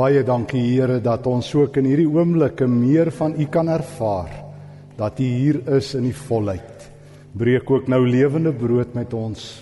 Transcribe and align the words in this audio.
Baie 0.00 0.22
dankie 0.24 0.62
Here 0.64 0.96
dat 1.04 1.26
ons 1.28 1.50
ook 1.52 1.74
in 1.76 1.84
hierdie 1.90 2.08
oomblikke 2.08 2.64
meer 2.64 3.10
van 3.12 3.34
U 3.36 3.44
kan 3.52 3.68
ervaar. 3.68 4.30
Dat 4.96 5.20
U 5.20 5.26
hier 5.26 5.58
is 5.76 5.90
in 5.98 6.06
die 6.08 6.16
volheid. 6.16 6.86
Breek 7.36 7.68
ook 7.68 7.90
nou 7.92 8.00
lewende 8.08 8.54
brood 8.56 8.96
met 8.96 9.12
ons. 9.12 9.60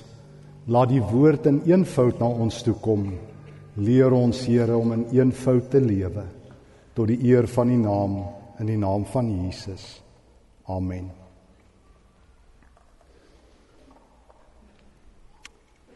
Laat 0.70 0.92
die 0.92 1.02
woord 1.02 1.48
in 1.50 1.58
eenvoud 1.66 2.22
na 2.22 2.30
ons 2.46 2.62
toe 2.62 2.76
kom. 2.78 3.08
Leer 3.82 4.14
ons 4.14 4.44
Here 4.46 4.78
om 4.78 4.94
in 4.94 5.04
eenvoud 5.10 5.70
te 5.74 5.82
lewe 5.82 6.28
tot 6.94 7.10
die 7.10 7.18
eer 7.30 7.46
van 7.50 7.70
U 7.70 7.82
naam 7.82 8.16
in 8.62 8.70
die 8.70 8.78
naam 8.78 9.04
van 9.10 9.26
Jesus. 9.42 10.00
Amen. 10.66 11.10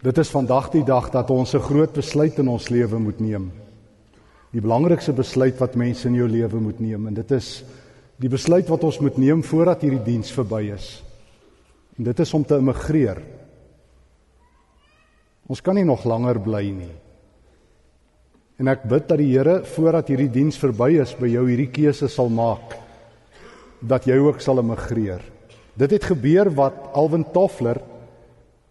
Dit 0.03 0.19
is 0.19 0.31
vandag 0.35 0.73
die 0.75 0.87
dag 0.87 1.11
dat 1.11 1.31
ons 1.31 1.55
'n 1.55 1.63
groot 1.63 1.93
besluit 1.93 2.39
in 2.39 2.49
ons 2.49 2.71
lewe 2.71 2.99
moet 2.99 3.21
neem 3.21 3.53
die 4.53 4.61
belangrikste 4.61 5.15
besluit 5.17 5.57
wat 5.61 5.79
mense 5.81 6.09
in 6.09 6.19
jou 6.19 6.29
lewe 6.29 6.61
moet 6.61 6.81
neem 6.81 7.09
en 7.09 7.17
dit 7.17 7.31
is 7.37 7.63
die 8.21 8.31
besluit 8.31 8.69
wat 8.71 8.85
ons 8.85 9.01
moet 9.03 9.17
neem 9.19 9.41
voordat 9.43 9.83
hierdie 9.83 10.05
diens 10.05 10.31
verby 10.31 10.67
is. 10.75 11.01
En 11.99 12.07
dit 12.07 12.21
is 12.23 12.35
om 12.37 12.45
te 12.47 12.59
immigreer. 12.61 13.19
Ons 15.51 15.61
kan 15.65 15.75
nie 15.77 15.87
nog 15.89 16.05
langer 16.07 16.39
bly 16.41 16.63
nie. 16.71 16.93
En 18.63 18.71
ek 18.71 18.85
bid 18.87 19.09
dat 19.09 19.19
die 19.19 19.33
Here 19.33 19.63
voordat 19.75 20.13
hierdie 20.13 20.31
diens 20.31 20.61
verby 20.61 20.93
is 21.03 21.17
by 21.19 21.33
jou 21.33 21.43
hierdie 21.49 21.73
keuse 21.73 22.09
sal 22.13 22.31
maak 22.31 22.77
dat 23.83 24.07
jy 24.07 24.21
ook 24.23 24.39
sal 24.45 24.63
immigreer. 24.63 25.25
Dit 25.75 25.97
het 25.97 26.05
gebeur 26.13 26.53
wat 26.55 26.93
Alwin 26.95 27.25
Toffler 27.35 27.81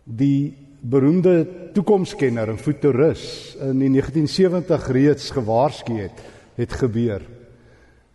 die 0.06 0.54
beroemde 0.82 1.46
toekomskenner 1.76 2.50
en 2.50 2.58
futurist 2.58 3.60
in 3.62 3.78
die 3.80 3.92
1970 3.94 4.88
reeds 4.96 5.30
gewaarsku 5.36 5.98
het, 6.00 6.24
het 6.58 6.74
gebeur. 6.74 7.22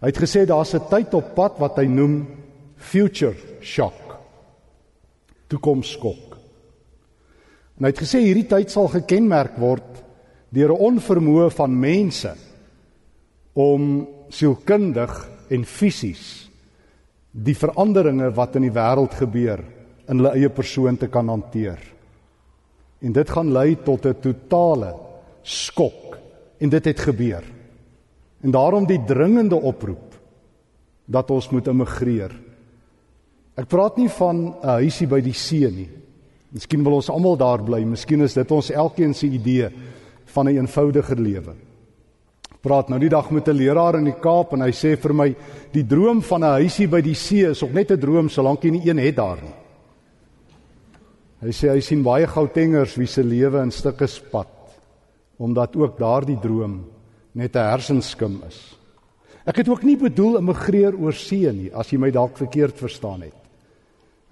Hy 0.03 0.11
het 0.11 0.19
gesê 0.21 0.45
daar's 0.47 0.75
'n 0.75 0.89
tyd 0.91 1.15
op 1.15 1.35
pad 1.35 1.59
wat 1.59 1.79
hy 1.79 1.87
noem 1.87 2.27
future 2.77 3.37
shock. 3.61 4.19
Toekomsskok. 5.49 6.37
En 7.79 7.85
hy 7.85 7.91
het 7.91 8.03
gesê 8.03 8.21
hierdie 8.21 8.49
tyd 8.49 8.71
sal 8.71 8.89
gekenmerk 8.89 9.57
word 9.59 10.05
deur 10.51 10.73
'n 10.73 10.81
onvermoë 10.81 11.51
van 11.51 11.81
mense 11.81 12.35
om 13.55 14.09
sielkundig 14.29 15.29
en 15.51 15.65
fisies 15.65 16.51
die 17.31 17.55
veranderinge 17.55 18.31
wat 18.35 18.57
in 18.57 18.63
die 18.63 18.75
wêreld 18.75 19.15
gebeur 19.15 19.61
in 20.09 20.19
hulle 20.19 20.35
eie 20.35 20.49
persoon 20.49 20.97
te 20.97 21.09
kan 21.09 21.29
hanteer. 21.29 21.96
En 23.01 23.13
dit 23.13 23.31
gaan 23.31 23.53
lei 23.53 23.77
tot 23.83 24.07
'n 24.07 24.21
totale 24.21 24.95
skok. 25.43 26.19
En 26.59 26.69
dit 26.69 26.85
het 26.85 27.01
gebeur. 27.01 27.45
En 28.41 28.51
daarom 28.51 28.87
die 28.87 29.05
dringende 29.05 29.57
oproep 29.57 30.15
dat 31.05 31.31
ons 31.31 31.51
moet 31.51 31.67
immigreer. 31.67 32.33
Ek 33.57 33.69
praat 33.69 33.97
nie 33.97 34.09
van 34.09 34.37
'n 34.63 34.69
huisie 34.69 35.07
by 35.07 35.21
die 35.21 35.33
see 35.33 35.71
nie. 35.71 35.89
Miskien 36.51 36.83
wil 36.85 36.93
ons 36.93 37.11
almal 37.11 37.37
daar 37.37 37.63
bly. 37.63 37.85
Miskien 37.85 38.21
is 38.21 38.35
dit 38.35 38.51
ons 38.51 38.71
elkeen 38.71 39.15
se 39.15 39.27
idee 39.27 39.71
van 40.25 40.49
'n 40.49 40.57
eenvoudiger 40.57 41.21
lewe. 41.21 41.55
Ek 42.55 42.61
praat 42.61 42.89
nou 42.89 42.99
die 42.99 43.09
dag 43.09 43.31
met 43.31 43.49
'n 43.49 43.57
leraar 43.57 43.97
in 43.97 44.05
die 44.05 44.21
Kaap 44.21 44.53
en 44.53 44.61
hy 44.61 44.71
sê 44.71 44.97
vir 44.97 45.15
my 45.15 45.35
die 45.73 45.87
droom 45.87 46.23
van 46.23 46.45
'n 46.45 46.61
huisie 46.63 46.89
by 46.89 47.01
die 47.01 47.15
see 47.15 47.51
is 47.51 47.63
ook 47.63 47.73
net 47.73 47.91
'n 47.91 48.01
droom 48.01 48.29
solank 48.29 48.63
jy 48.63 48.71
nie 48.71 48.89
een 48.89 48.99
het 48.99 49.17
daar 49.17 49.39
nie. 49.43 49.66
Hy 51.45 51.53
sê 51.53 51.69
hy 51.69 51.81
sien 51.85 52.05
baie 52.05 52.27
goutengers 52.27 52.95
wie 52.97 53.07
se 53.07 53.23
lewe 53.23 53.61
in 53.63 53.71
stukke 53.75 54.09
spat 54.09 54.53
omdat 55.37 55.75
ook 55.77 55.99
daardie 55.99 56.39
droom 56.41 56.79
net 57.35 57.57
'n 57.57 57.71
hersenskim 57.71 58.41
is. 58.49 58.77
Ek 59.47 59.57
het 59.57 59.69
ook 59.69 59.83
nie 59.85 59.97
bedoel 59.97 60.39
immigreer 60.39 60.97
oor 60.97 61.13
see 61.13 61.53
nie 61.53 61.71
as 61.75 61.93
jy 61.93 61.99
my 61.99 62.11
dalk 62.11 62.39
verkeerd 62.39 62.79
verstaan 62.79 63.21
het. 63.21 63.35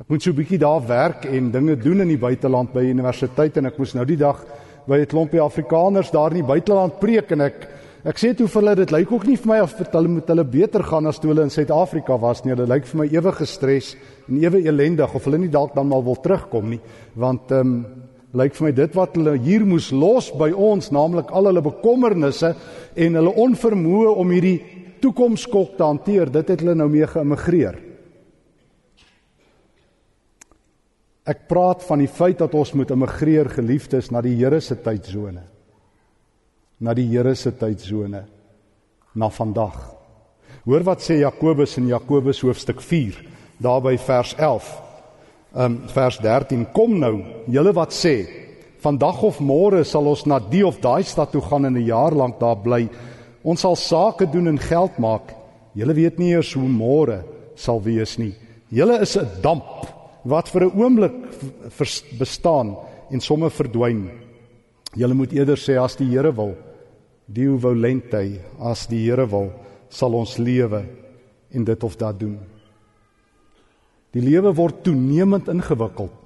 Ek 0.01 0.09
moet 0.09 0.23
so 0.23 0.31
'n 0.31 0.37
bietjie 0.37 0.59
daar 0.59 0.81
werk 0.87 1.25
en 1.27 1.51
dinge 1.51 1.77
doen 1.77 2.01
in 2.01 2.09
die 2.09 2.19
buiteland 2.19 2.73
by 2.73 2.81
universiteit 2.81 3.57
en 3.57 3.67
ek 3.67 3.79
moes 3.79 3.95
nou 3.95 4.05
die 4.05 4.17
dag 4.17 4.45
by 4.87 4.99
'n 4.99 5.07
klompie 5.07 5.41
Afrikaners 5.41 6.11
daar 6.11 6.31
in 6.31 6.43
die 6.43 6.53
buiteland 6.53 6.99
preek 6.99 7.31
en 7.33 7.41
ek 7.41 7.69
Ek 8.05 8.19
sê 8.21 8.35
toe 8.37 8.45
vir 8.53 8.61
hulle 8.61 8.73
dit 8.83 8.91
lyk 8.93 9.13
ook 9.17 9.23
nie 9.25 9.39
vir 9.41 9.49
my 9.49 9.59
of 9.65 9.79
hulle 9.81 10.11
moet 10.13 10.29
hulle 10.29 10.45
beter 10.45 10.83
gaan 10.85 11.07
as 11.09 11.17
toe 11.17 11.31
hulle 11.31 11.47
in 11.47 11.53
Suid-Afrika 11.53 12.19
was 12.21 12.43
nie. 12.45 12.53
Hulle 12.53 12.67
lyk 12.69 12.85
vir 12.91 12.99
my 13.01 13.07
ewe 13.09 13.33
gestres 13.33 13.95
en 14.29 14.43
ewe 14.43 14.61
elendig 14.61 15.15
of 15.17 15.25
hulle 15.25 15.41
nie 15.41 15.49
dalk 15.49 15.73
dan 15.73 15.89
maar 15.89 16.05
wil 16.05 16.19
terugkom 16.21 16.69
nie. 16.75 16.81
Want 17.17 17.55
ehm 17.55 17.71
um, 17.71 17.79
lyk 18.35 18.59
vir 18.59 18.67
my 18.67 18.73
dit 18.77 18.99
wat 18.99 19.17
hulle 19.17 19.39
hier 19.39 19.65
moes 19.65 19.89
los 19.95 20.29
by 20.37 20.51
ons, 20.51 20.91
naamlik 20.93 21.33
al 21.33 21.49
hulle 21.49 21.63
bekommernisse 21.65 22.51
en 23.07 23.19
hulle 23.21 23.35
onvermoë 23.47 24.13
om 24.21 24.35
hierdie 24.35 24.59
toekomskok 25.01 25.77
te 25.79 25.87
hanteer, 25.87 26.35
dit 26.35 26.51
het 26.51 26.61
hulle 26.61 26.75
nou 26.75 26.91
mee 26.91 27.07
geïmmigreer. 27.09 27.79
Ek 31.31 31.47
praat 31.49 31.87
van 31.87 32.03
die 32.03 32.11
feit 32.11 32.43
dat 32.43 32.59
ons 32.59 32.75
moet 32.75 32.91
immigreer 32.91 33.49
geliefdes 33.55 34.11
na 34.11 34.21
die 34.21 34.35
Here 34.43 34.61
se 34.61 34.77
tydsone 34.83 35.54
na 36.81 36.95
die 36.95 37.07
Here 37.07 37.35
se 37.35 37.53
tydsone 37.53 38.25
na 39.15 39.29
vandag. 39.31 39.77
Hoor 40.65 40.83
wat 40.87 41.03
sê 41.05 41.21
Jakobus 41.21 41.77
in 41.79 41.89
Jakobus 41.89 42.41
hoofstuk 42.41 42.81
4 42.81 43.21
daarby 43.63 43.99
vers 43.99 44.35
11. 44.39 44.71
Um 45.55 45.77
vers 45.93 46.19
13 46.19 46.67
kom 46.73 46.99
nou 46.99 47.19
julle 47.47 47.75
wat 47.77 47.95
sê 47.95 48.17
vandag 48.85 49.23
of 49.23 49.41
môre 49.41 49.85
sal 49.85 50.09
ons 50.11 50.25
na 50.27 50.39
die 50.39 50.65
of 50.67 50.81
daai 50.83 51.05
stad 51.05 51.33
toe 51.33 51.43
gaan 51.43 51.65
en 51.65 51.77
'n 51.77 51.87
jaar 51.87 52.13
lank 52.13 52.41
daar 52.41 52.57
bly. 52.57 52.89
Ons 53.45 53.61
sal 53.61 53.77
sake 53.77 54.27
doen 54.27 54.49
en 54.49 54.59
geld 54.59 54.99
maak. 54.99 55.35
Julle 55.75 55.95
weet 55.95 56.19
nie 56.19 56.33
eers 56.33 56.55
hoe 56.55 56.69
môre 56.69 57.25
sal 57.57 57.81
wees 57.81 58.19
nie. 58.19 58.35
Julle 58.71 59.01
is 59.03 59.17
'n 59.17 59.29
damp 59.43 59.87
wat 60.25 60.49
vir 60.49 60.65
'n 60.65 60.81
oomblik 60.81 61.13
bestaan 62.19 62.77
en 63.11 63.21
sommer 63.21 63.51
verdwyn. 63.51 64.24
Julle 64.95 65.15
moet 65.15 65.33
eerder 65.33 65.59
sê 65.59 65.77
as 65.81 65.97
die 65.99 66.09
Here 66.13 66.31
wil, 66.35 66.55
die 67.27 67.49
volentheid 67.49 68.41
as 68.63 68.87
die 68.87 69.03
Here 69.07 69.27
wil, 69.27 69.51
sal 69.91 70.15
ons 70.15 70.39
lewe 70.39 70.85
en 71.55 71.65
dit 71.65 71.85
of 71.87 71.97
dat 71.99 72.19
doen. 72.21 72.39
Die 74.15 74.23
lewe 74.23 74.53
word 74.55 74.85
toenemend 74.87 75.49
ingewikkeld 75.51 76.21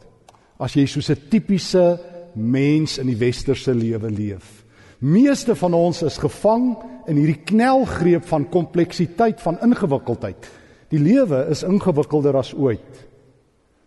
as 0.58 0.74
jy 0.74 0.86
soos 0.86 1.10
'n 1.10 1.28
tipiese 1.30 1.98
mens 2.34 2.98
in 2.98 3.06
die 3.06 3.16
westerse 3.16 3.72
lewe 3.74 4.10
leef. 4.10 4.64
Meeste 5.00 5.54
van 5.54 5.74
ons 5.74 6.02
is 6.02 6.18
gevang 6.18 6.76
in 7.06 7.16
hierdie 7.16 7.44
knelgreep 7.44 8.24
van 8.24 8.48
kompleksiteit 8.50 9.40
van 9.40 9.58
ingewikkeldheid. 9.62 10.48
Die 10.90 10.98
lewe 10.98 11.46
is 11.50 11.62
ingewikkelder 11.62 12.36
as 12.36 12.54
ooit. 12.54 13.06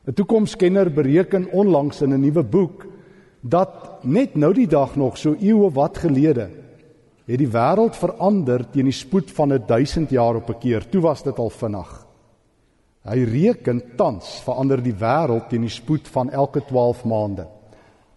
'n 0.08 0.14
Toekomskenner 0.14 0.90
bereken 0.90 1.52
onlangs 1.52 2.02
in 2.02 2.14
'n 2.14 2.22
nuwe 2.22 2.44
boek 2.44 2.88
dat 3.42 4.04
net 4.04 4.36
nou 4.36 4.54
die 4.54 4.68
dag 4.68 4.96
nog 4.96 5.18
so 5.18 5.36
eeue 5.40 5.70
wat 5.74 5.98
gelede 5.98 6.50
het 7.26 7.40
die 7.40 7.50
wêreld 7.50 7.96
verander 7.96 8.64
teen 8.72 8.90
die 8.90 8.96
spoed 8.96 9.32
van 9.32 9.54
1000 9.68 10.10
jaar 10.10 10.36
op 10.36 10.50
'n 10.50 10.60
keer. 10.60 10.90
Toe 10.90 11.02
was 11.02 11.24
dit 11.24 11.38
al 11.40 11.50
vinnig. 11.50 12.08
Hy 13.04 13.24
reken 13.24 13.96
tans 13.96 14.42
verander 14.44 14.84
die 14.84 14.94
wêreld 14.94 15.50
teen 15.50 15.62
die 15.62 15.70
spoed 15.70 16.08
van 16.08 16.30
elke 16.30 16.66
12 16.66 17.06
maande. 17.06 17.48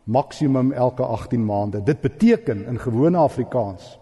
Maksimum 0.04 0.72
elke 0.72 1.02
18 1.02 1.44
maande. 1.44 1.82
Dit 1.82 2.00
beteken 2.00 2.66
in 2.66 2.78
gewone 2.78 3.16
Afrikaans 3.16 3.98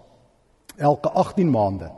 elke 0.76 1.10
18 1.10 1.50
maande 1.50 1.90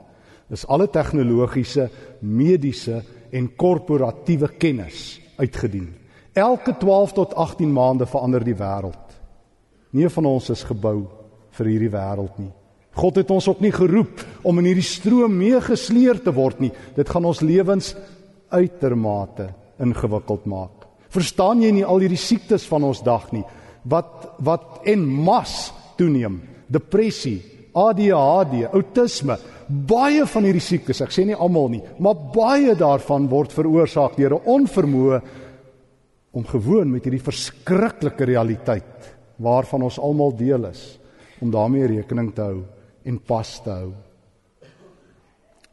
is 0.48 0.66
alle 0.66 0.88
tegnologiese, 0.90 1.90
mediese 2.20 3.02
en 3.30 3.48
korporatiewe 3.56 4.48
kennis 4.48 5.20
uitgedien. 5.36 5.94
Elke 6.32 6.76
12 6.76 7.12
tot 7.12 7.34
18 7.34 7.72
maande 7.72 8.06
verander 8.06 8.44
die 8.44 8.54
wêreld. 8.54 9.03
Nie 9.94 10.10
van 10.10 10.26
ons 10.26 10.50
is 10.50 10.64
gebou 10.66 11.06
vir 11.54 11.70
hierdie 11.70 11.92
wêreld 11.92 12.38
nie. 12.42 12.52
God 12.94 13.18
het 13.18 13.30
ons 13.34 13.46
ook 13.50 13.60
nie 13.62 13.72
geroep 13.74 14.22
om 14.46 14.58
in 14.58 14.70
hierdie 14.70 14.86
stroom 14.86 15.34
meegesleer 15.38 16.20
te 16.22 16.34
word 16.34 16.60
nie. 16.62 16.70
Dit 16.94 17.10
gaan 17.10 17.26
ons 17.26 17.42
lewens 17.42 17.94
uitermate 18.54 19.48
ingewikkeld 19.82 20.46
maak. 20.46 20.86
Verstaan 21.14 21.62
jy 21.62 21.70
nie 21.74 21.86
al 21.86 22.02
hierdie 22.02 22.18
siektes 22.18 22.66
van 22.70 22.86
ons 22.86 23.02
dag 23.06 23.30
nie 23.34 23.44
wat 23.84 24.34
wat 24.44 24.86
en 24.88 25.04
mas 25.04 25.72
toeneem? 25.98 26.40
Depressie, 26.72 27.42
ADHD, 27.76 28.64
outisme, 28.72 29.36
baie 29.68 30.24
van 30.28 30.46
hierdie 30.48 30.64
siektes, 30.64 31.02
ek 31.04 31.12
sê 31.12 31.26
nie 31.28 31.36
almal 31.36 31.68
nie, 31.72 31.82
maar 32.02 32.16
baie 32.34 32.74
daarvan 32.78 33.28
word 33.28 33.52
veroorsaak 33.52 34.16
deur 34.16 34.38
'n 34.38 34.48
onvermoë 34.56 35.20
om 36.32 36.44
gewoon 36.44 36.90
met 36.90 37.04
hierdie 37.04 37.22
verskriklike 37.22 38.24
realiteit 38.24 39.13
waarvan 39.36 39.82
ons 39.86 39.98
almal 39.98 40.34
deel 40.36 40.66
is 40.70 40.98
om 41.42 41.50
daarmee 41.50 41.86
rekening 41.90 42.32
te 42.34 42.42
hou 42.42 42.62
en 43.04 43.18
pas 43.18 43.50
te 43.64 43.70
hou. 43.70 43.92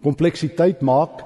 Kompleksiteit 0.02 0.81
maak 0.81 1.22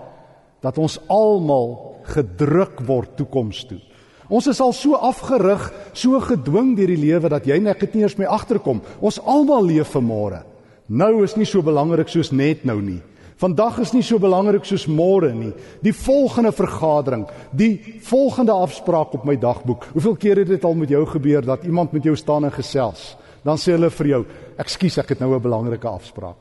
dat 0.62 0.78
ons 0.82 0.98
almal 1.12 2.02
gedruk 2.12 2.82
word 2.86 3.16
toekoms 3.18 3.64
toe. 3.70 3.80
Ons 4.26 4.50
is 4.50 4.60
al 4.62 4.74
so 4.74 4.98
afgerig, 4.98 5.68
so 5.94 6.20
gedwing 6.20 6.74
deur 6.78 6.90
die 6.90 7.00
lewe 7.00 7.30
dat 7.30 7.46
jy 7.46 7.60
net 7.62 7.84
nie 7.94 8.04
eens 8.04 8.18
mee 8.18 8.30
agterkom. 8.30 8.81
Ons 9.00 9.20
almal 9.22 9.68
leef 9.70 9.94
vir 9.94 10.06
môre. 10.06 10.42
Nou 10.90 11.24
is 11.24 11.36
nie 11.38 11.46
so 11.50 11.62
belangrik 11.66 12.10
soos 12.10 12.31
net 12.34 12.66
nou 12.66 12.80
nie. 12.81 13.02
Vandag 13.36 13.82
is 13.84 13.92
nie 13.92 14.04
so 14.04 14.20
belangrik 14.20 14.64
soos 14.64 14.86
môre 14.88 15.34
nie. 15.36 15.52
Die 15.84 15.94
volgende 15.94 16.54
vergadering, 16.56 17.26
die 17.52 18.00
volgende 18.08 18.56
afspraak 18.56 19.14
op 19.18 19.26
my 19.28 19.36
dagboek. 19.36 19.90
Hoeveel 19.92 20.16
keer 20.16 20.40
het 20.44 20.54
dit 20.54 20.64
al 20.64 20.78
met 20.80 20.90
jou 20.90 21.04
gebeur 21.06 21.44
dat 21.44 21.66
iemand 21.68 21.92
met 21.92 22.04
jou 22.04 22.16
staan 22.16 22.48
en 22.48 22.56
gesels? 22.56 23.18
Dan 23.44 23.60
sê 23.60 23.76
hulle 23.76 23.90
vir 23.90 24.08
jou, 24.08 24.26
"Ekskuus, 24.58 24.98
ek 24.98 25.10
het 25.10 25.20
nou 25.20 25.36
'n 25.36 25.42
belangrike 25.42 25.88
afspraak." 25.88 26.38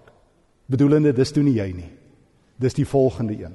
Bedoelende 0.66 1.12
dis 1.12 1.32
toe 1.32 1.42
nie 1.42 1.58
jy 1.58 1.72
nie. 1.72 1.90
Dis 2.58 2.74
die 2.74 2.86
volgende 2.86 3.32
een. 3.32 3.54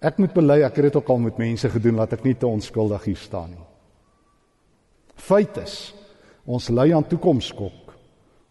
Ek 0.00 0.18
moet 0.18 0.34
bely 0.34 0.62
ek 0.62 0.76
het 0.76 0.84
dit 0.84 0.96
ook 0.96 1.08
al 1.08 1.18
met 1.18 1.38
mense 1.38 1.68
gedoen 1.68 1.94
laat 1.94 2.12
ek 2.12 2.24
nie 2.24 2.34
te 2.34 2.46
onskuldig 2.46 3.04
hier 3.04 3.16
staan 3.16 3.50
nie. 3.50 3.66
Feit 5.16 5.56
is, 5.56 5.94
ons 6.46 6.68
ly 6.68 6.92
aan 6.94 7.06
toekomskok. 7.08 7.87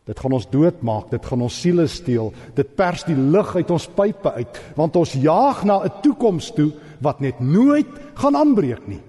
Dit 0.07 0.19
gaan 0.24 0.38
ons 0.38 0.48
doodmaak, 0.48 1.09
dit 1.12 1.25
gaan 1.25 1.42
ons 1.44 1.59
siele 1.62 1.88
steel. 1.92 2.31
Dit 2.56 2.75
pers 2.80 3.04
die 3.04 3.18
lug 3.18 3.56
uit 3.57 3.71
ons 3.75 3.89
pype 3.98 4.31
uit, 4.39 4.62
want 4.77 4.95
ons 4.95 5.18
jaag 5.19 5.65
na 5.68 5.83
'n 5.83 6.01
toekoms 6.01 6.51
toe 6.56 6.71
wat 7.01 7.19
net 7.19 7.39
nooit 7.39 7.92
gaan 8.15 8.36
aanbreek 8.36 8.88
nie. 8.88 9.01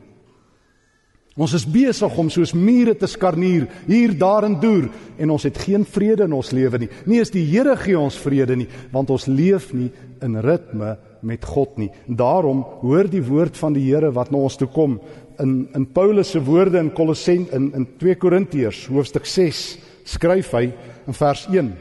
Ons 1.39 1.55
is 1.55 1.65
besig 1.65 2.17
om 2.19 2.29
soos 2.31 2.51
mure 2.53 2.97
te 2.99 3.07
skarnier 3.07 3.69
hier 3.87 4.19
daar 4.19 4.45
en 4.45 4.57
deur 4.59 4.89
en 5.19 5.31
ons 5.31 5.43
het 5.43 5.59
geen 5.59 5.85
vrede 5.85 6.25
in 6.25 6.33
ons 6.33 6.51
lewe 6.51 6.79
nie. 6.79 6.89
Nie 7.07 7.21
is 7.21 7.31
die 7.31 7.45
Here 7.45 7.77
gee 7.77 7.99
ons 7.99 8.19
vrede 8.19 8.57
nie, 8.57 8.67
want 8.91 9.11
ons 9.11 9.27
leef 9.27 9.73
nie 9.73 9.93
in 10.21 10.35
ritme 10.43 10.97
met 11.23 11.45
God 11.45 11.79
nie. 11.79 11.91
Daarom 12.09 12.65
hoor 12.81 13.07
die 13.07 13.23
woord 13.23 13.57
van 13.57 13.73
die 13.73 13.87
Here 13.87 14.11
wat 14.11 14.33
na 14.33 14.39
ons 14.39 14.57
toe 14.57 14.67
kom 14.67 14.99
in 15.39 15.69
in 15.79 15.87
Paulus 15.87 16.33
se 16.35 16.43
woorde 16.43 16.79
in 16.79 16.91
Kolossens 16.91 17.53
in 17.55 17.71
in 17.73 17.87
2 18.01 18.19
Korintiërs 18.19 18.89
hoofstuk 18.91 19.27
6 19.27 19.79
skryf 20.09 20.55
hy 20.57 20.69
in 21.09 21.17
vers 21.17 21.47
1 21.53 21.73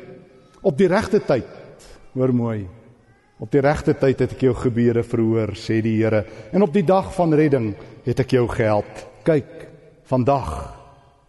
op 0.68 0.76
die 0.80 0.90
regte 0.92 1.22
tyd 1.24 1.88
hoor 2.18 2.34
mooi 2.36 2.60
op 3.38 3.52
die 3.54 3.62
regte 3.62 3.94
tyd 3.98 4.24
het 4.24 4.34
ek 4.34 4.48
jou 4.48 4.54
gebede 4.58 5.04
verhoor 5.06 5.54
sê 5.58 5.78
die 5.86 6.00
Here 6.00 6.24
en 6.52 6.66
op 6.66 6.74
die 6.74 6.86
dag 6.86 7.12
van 7.16 7.36
redding 7.38 7.74
het 8.08 8.24
ek 8.24 8.34
jou 8.38 8.48
gehelp. 8.50 9.04
Kyk 9.28 9.68
vandag 10.10 10.52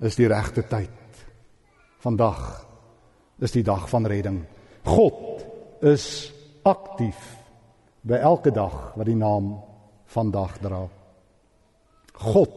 is 0.05 0.17
die 0.17 0.29
regte 0.31 0.65
tyd. 0.71 0.95
Vandag 2.01 2.41
is 3.43 3.53
die 3.53 3.65
dag 3.67 3.89
van 3.91 4.07
redding. 4.09 4.41
God 4.87 5.45
is 5.85 6.31
aktief 6.67 7.19
by 8.09 8.23
elke 8.23 8.55
dag 8.55 8.95
wat 8.97 9.09
die 9.09 9.19
naam 9.19 9.59
vandag 10.09 10.57
dra. 10.63 10.87
God 12.19 12.57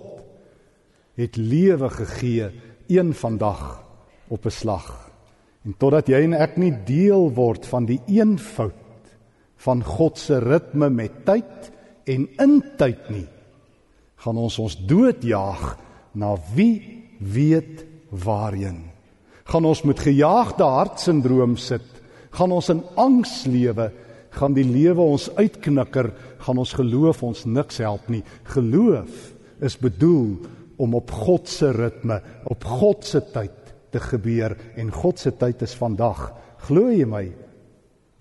het 1.20 1.36
lewe 1.38 1.90
gegee 1.92 2.48
een 2.88 3.12
vandag 3.18 3.82
op 4.32 4.46
'n 4.46 4.50
slag. 4.56 5.12
En 5.66 5.76
totdat 5.78 6.08
jy 6.08 6.24
en 6.24 6.34
ek 6.34 6.58
nie 6.58 6.74
deel 6.86 7.30
word 7.36 7.68
van 7.70 7.86
die 7.86 8.00
eenvoud 8.08 8.80
van 9.62 9.84
God 9.86 10.18
se 10.18 10.40
ritme 10.42 10.90
met 10.90 11.26
tyd 11.26 11.70
en 12.10 12.26
in 12.42 12.56
tyd 12.78 13.10
nie, 13.14 13.28
gaan 14.24 14.38
ons 14.38 14.58
ons 14.60 14.78
doodjaag 14.90 15.78
na 16.18 16.34
wie 16.56 17.06
weet 17.20 17.86
waarheen. 18.10 18.90
Gaan 19.46 19.66
ons 19.66 19.84
met 19.84 20.00
gejaagde 20.00 20.64
hartsindroom 20.64 21.58
sit, 21.58 21.86
gaan 22.32 22.52
ons 22.52 22.70
in 22.70 22.82
angs 22.96 23.46
lewe, 23.46 23.92
gaan 24.32 24.54
die 24.54 24.66
lewe 24.66 25.02
ons 25.02 25.30
uitknikker, 25.38 26.12
gaan 26.42 26.58
ons 26.58 26.74
geloof 26.74 27.24
ons 27.24 27.46
niks 27.46 27.78
help 27.78 28.10
nie. 28.10 28.24
Geloof 28.44 29.34
is 29.62 29.78
bedoel 29.78 30.40
om 30.82 30.96
op 30.98 31.12
God 31.12 31.50
se 31.50 31.70
ritme, 31.76 32.22
op 32.50 32.64
God 32.66 33.06
se 33.06 33.22
tyd 33.34 33.61
te 33.92 34.00
gebeur 34.00 34.56
en 34.76 34.92
God 34.92 35.20
se 35.20 35.34
tyd 35.38 35.62
is 35.62 35.76
vandag. 35.78 36.32
Glo 36.68 36.90
jy 36.92 37.06
my 37.06 37.26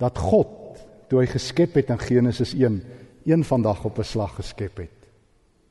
dat 0.01 0.19
God 0.19 0.81
toe 1.11 1.23
hy 1.23 1.29
geskep 1.31 1.77
het 1.81 1.91
in 1.91 2.01
Genesis 2.01 2.55
1 2.55 2.81
een 3.27 3.45
vandag 3.45 3.85
op 3.85 3.99
'n 3.99 4.05
slag 4.05 4.35
geskep 4.37 4.77
het. 4.79 4.99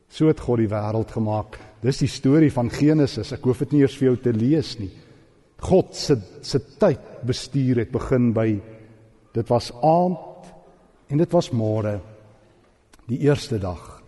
So 0.10 0.28
het 0.28 0.40
God 0.40 0.58
die 0.58 0.70
wêreld 0.70 1.12
gemaak. 1.12 1.60
Dis 1.82 1.98
die 1.98 2.08
storie 2.08 2.52
van 2.52 2.70
Genesis. 2.70 3.32
Ek 3.32 3.44
hoef 3.44 3.60
dit 3.60 3.72
nie 3.72 3.82
eers 3.82 3.98
vir 3.98 4.06
jou 4.06 4.18
te 4.18 4.34
lees 4.34 4.80
nie. 4.80 4.92
God 5.60 5.96
se 5.96 6.18
se 6.42 6.60
tyd 6.80 7.00
bestuur 7.26 7.78
het 7.78 7.92
begin 7.92 8.34
by 8.34 8.62
dit 9.34 9.50
was 9.50 9.72
aand 9.84 10.54
en 11.10 11.18
dit 11.18 11.32
was 11.32 11.52
môre 11.52 12.00
die 13.08 13.20
eerste 13.20 13.60
dag. 13.60 13.99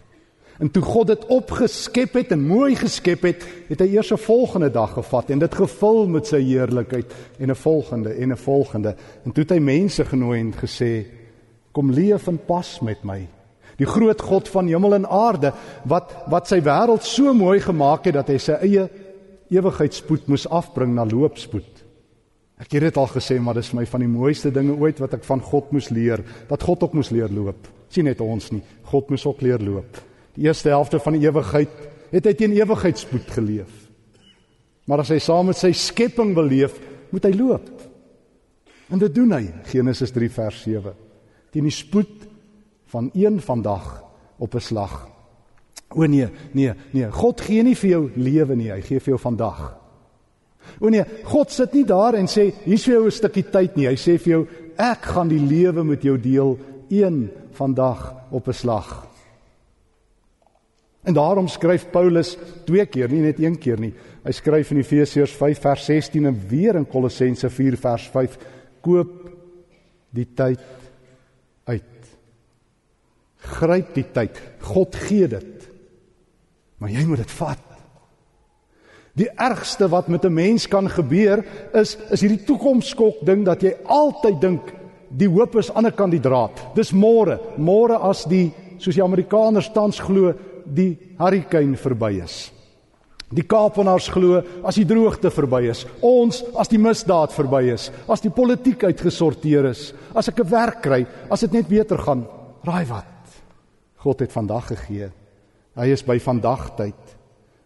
En 0.60 0.72
toe 0.72 0.84
God 0.84 1.08
dit 1.08 1.26
opgeskep 1.26 2.14
het 2.14 2.32
en 2.32 2.46
mooi 2.46 2.76
geskep 2.76 3.24
het, 3.26 3.46
het 3.70 3.80
hy 3.80 3.88
eers 3.96 4.12
'n 4.12 4.18
volgende 4.18 4.72
dag 4.72 4.94
gevat 4.94 5.30
en 5.30 5.40
dit 5.40 5.56
gevul 5.56 6.08
met 6.08 6.28
sy 6.28 6.42
heerlikheid 6.42 7.14
en 7.40 7.50
'n 7.50 7.56
volgende 7.56 8.10
en 8.10 8.32
'n 8.32 8.38
volgende. 8.38 8.96
En 9.26 9.32
toe 9.32 9.44
het 9.44 9.52
hy 9.52 9.60
mense 9.60 10.06
genooi 10.06 10.40
en 10.40 10.54
gesê: 10.54 11.06
"Kom 11.72 11.92
leef 11.92 12.28
en 12.28 12.40
pas 12.46 12.80
met 12.80 13.04
my." 13.04 13.28
Die 13.78 13.86
groot 13.86 14.22
God 14.22 14.50
van 14.50 14.68
hemel 14.68 14.94
en 14.94 15.10
aarde 15.10 15.54
wat 15.84 16.14
wat 16.28 16.48
sy 16.48 16.62
wêreld 16.62 17.04
so 17.04 17.34
mooi 17.34 17.60
gemaak 17.60 18.06
het 18.06 18.14
dat 18.14 18.28
hy 18.28 18.38
sy 18.38 18.52
eie 18.52 18.90
ewigheidsspoed 19.50 20.28
moes 20.28 20.48
afbring 20.48 20.94
na 20.94 21.06
loopspoed. 21.06 21.84
Ek 22.62 22.72
het 22.72 22.82
dit 22.82 22.98
al 22.98 23.08
gesê, 23.08 23.40
maar 23.42 23.58
dis 23.58 23.70
vir 23.70 23.80
my 23.80 23.86
van 23.86 24.00
die 24.00 24.12
mooiste 24.12 24.52
dinge 24.52 24.76
ooit 24.78 25.00
wat 25.00 25.14
ek 25.14 25.24
van 25.24 25.42
God 25.42 25.72
moes 25.72 25.90
leer, 25.90 26.22
dat 26.48 26.64
God 26.64 26.84
ook 26.84 26.94
moes 26.94 27.10
leer 27.10 27.30
loop. 27.34 27.68
Sien 27.90 28.06
net 28.06 28.22
ons 28.22 28.52
nie, 28.52 28.62
God 28.84 29.10
moes 29.10 29.26
ook 29.26 29.42
leer 29.42 29.60
loop. 29.60 30.11
Die 30.36 30.48
eerste 30.48 30.70
helfte 30.70 31.00
van 31.00 31.18
die 31.18 31.26
ewigheid 31.28 31.70
het 32.12 32.26
hy 32.26 32.34
teen 32.34 32.56
ewigheidspoed 32.56 33.32
geleef. 33.32 33.72
Maar 34.88 35.04
as 35.04 35.12
hy 35.14 35.20
saam 35.20 35.52
met 35.52 35.60
sy 35.60 35.72
skepping 35.78 36.34
beleef, 36.36 36.76
moet 37.12 37.28
hy 37.28 37.34
loop. 37.36 37.70
En 38.92 39.00
dit 39.00 39.14
doen 39.16 39.32
hy, 39.38 39.46
Genesis 39.72 40.12
3 40.12 40.30
vers 40.32 40.64
7. 40.66 40.96
Teen 41.52 41.68
die 41.68 41.76
spoed 41.76 42.28
van 42.92 43.10
een 43.16 43.40
vandag 43.44 44.04
op 44.38 44.56
'n 44.56 44.60
slag. 44.60 45.08
O 45.96 46.06
nee, 46.06 46.28
nee, 46.52 46.74
nee, 46.92 47.12
God 47.12 47.42
gee 47.42 47.64
nie 47.64 47.76
vir 47.76 47.90
jou 47.90 48.12
lewe 48.16 48.56
nie, 48.56 48.72
hy 48.72 48.82
gee 48.82 49.00
vir 49.00 49.14
jou 49.14 49.20
vandag. 49.20 49.78
O 50.80 50.90
nee, 50.90 51.04
God 51.24 51.52
sit 51.52 51.74
nie 51.74 51.86
daar 51.86 52.16
en 52.16 52.28
sê 52.28 52.52
hier's 52.66 52.86
vir 52.86 52.94
jou 52.94 53.06
'n 53.06 53.12
stukkie 53.12 53.44
tyd 53.44 53.76
nie. 53.76 53.88
Hy 53.88 53.96
sê 53.96 54.18
vir 54.18 54.32
jou 54.32 54.48
ek 54.78 55.02
gaan 55.02 55.28
die 55.28 55.40
lewe 55.40 55.84
met 55.84 56.02
jou 56.02 56.18
deel 56.18 56.58
een 56.90 57.30
vandag 57.52 58.16
op 58.32 58.48
'n 58.48 58.54
slag. 58.54 59.11
En 61.04 61.14
daarom 61.14 61.48
skryf 61.48 61.88
Paulus 61.90 62.36
twee 62.66 62.86
keer, 62.86 63.10
nie 63.10 63.24
net 63.24 63.40
een 63.42 63.58
keer 63.58 63.80
nie. 63.82 63.94
Hy 64.22 64.34
skryf 64.38 64.70
in 64.72 64.82
Efesiërs 64.84 65.34
5 65.34 65.64
vers 65.64 65.86
16 65.90 66.30
en 66.30 66.38
weer 66.50 66.78
in 66.78 66.86
Kolossense 66.86 67.50
4 67.50 67.78
vers 67.82 68.06
5: 68.14 68.38
Koop 68.86 69.16
die 70.14 70.28
tyd 70.38 70.62
uit. 71.66 72.14
Gryp 73.42 73.96
die 73.98 74.06
tyd. 74.14 74.38
God 74.62 74.96
gee 75.08 75.28
dit. 75.32 75.68
Maar 76.78 76.94
jy 76.94 77.06
moet 77.10 77.24
dit 77.24 77.34
vat. 77.40 77.68
Die 79.18 79.30
ergste 79.30 79.90
wat 79.92 80.08
met 80.08 80.26
'n 80.26 80.34
mens 80.34 80.68
kan 80.68 80.90
gebeur 80.90 81.44
is 81.74 81.98
is 82.12 82.22
hierdie 82.22 82.46
toekomskok 82.46 83.26
ding 83.26 83.44
dat 83.46 83.62
jy 83.62 83.76
altyd 83.84 84.42
dink 84.42 84.74
die 85.10 85.28
hoop 85.28 85.56
is 85.56 85.74
aan 85.74 85.86
'n 85.86 85.96
kandidaat. 85.96 86.76
Dis 86.76 86.94
môre, 86.94 87.40
môre 87.58 87.98
as 87.98 88.24
die 88.26 88.54
soos 88.78 88.96
die 88.96 89.04
Amerikaners 89.04 89.72
tans 89.74 90.00
glo 90.00 90.34
die 90.72 90.96
hurricane 91.20 91.78
verby 91.80 92.18
is. 92.24 92.50
Die 93.32 93.46
Kaapenaars 93.48 94.10
glo 94.12 94.42
as 94.68 94.76
die 94.76 94.88
droogte 94.88 95.32
verby 95.32 95.70
is, 95.72 95.86
ons 96.04 96.42
as 96.60 96.72
die 96.72 96.80
misdaad 96.82 97.32
verby 97.32 97.70
is, 97.72 97.88
as 98.12 98.24
die 98.24 98.34
politiek 98.34 98.84
uitgesorteer 98.84 99.70
is, 99.70 99.94
as 100.14 100.28
ek 100.28 100.42
'n 100.44 100.52
werk 100.52 100.82
kry, 100.84 101.06
as 101.32 101.42
dit 101.42 101.54
net 101.54 101.70
beter 101.70 101.98
gaan, 101.98 102.28
raai 102.66 102.86
wat? 102.90 103.06
God 104.04 104.20
het 104.20 104.32
vandag 104.32 104.68
gegee. 104.68 105.12
Hy 105.76 105.88
is 105.88 106.04
by 106.04 106.20
vandag 106.20 106.76
tyd. 106.76 107.16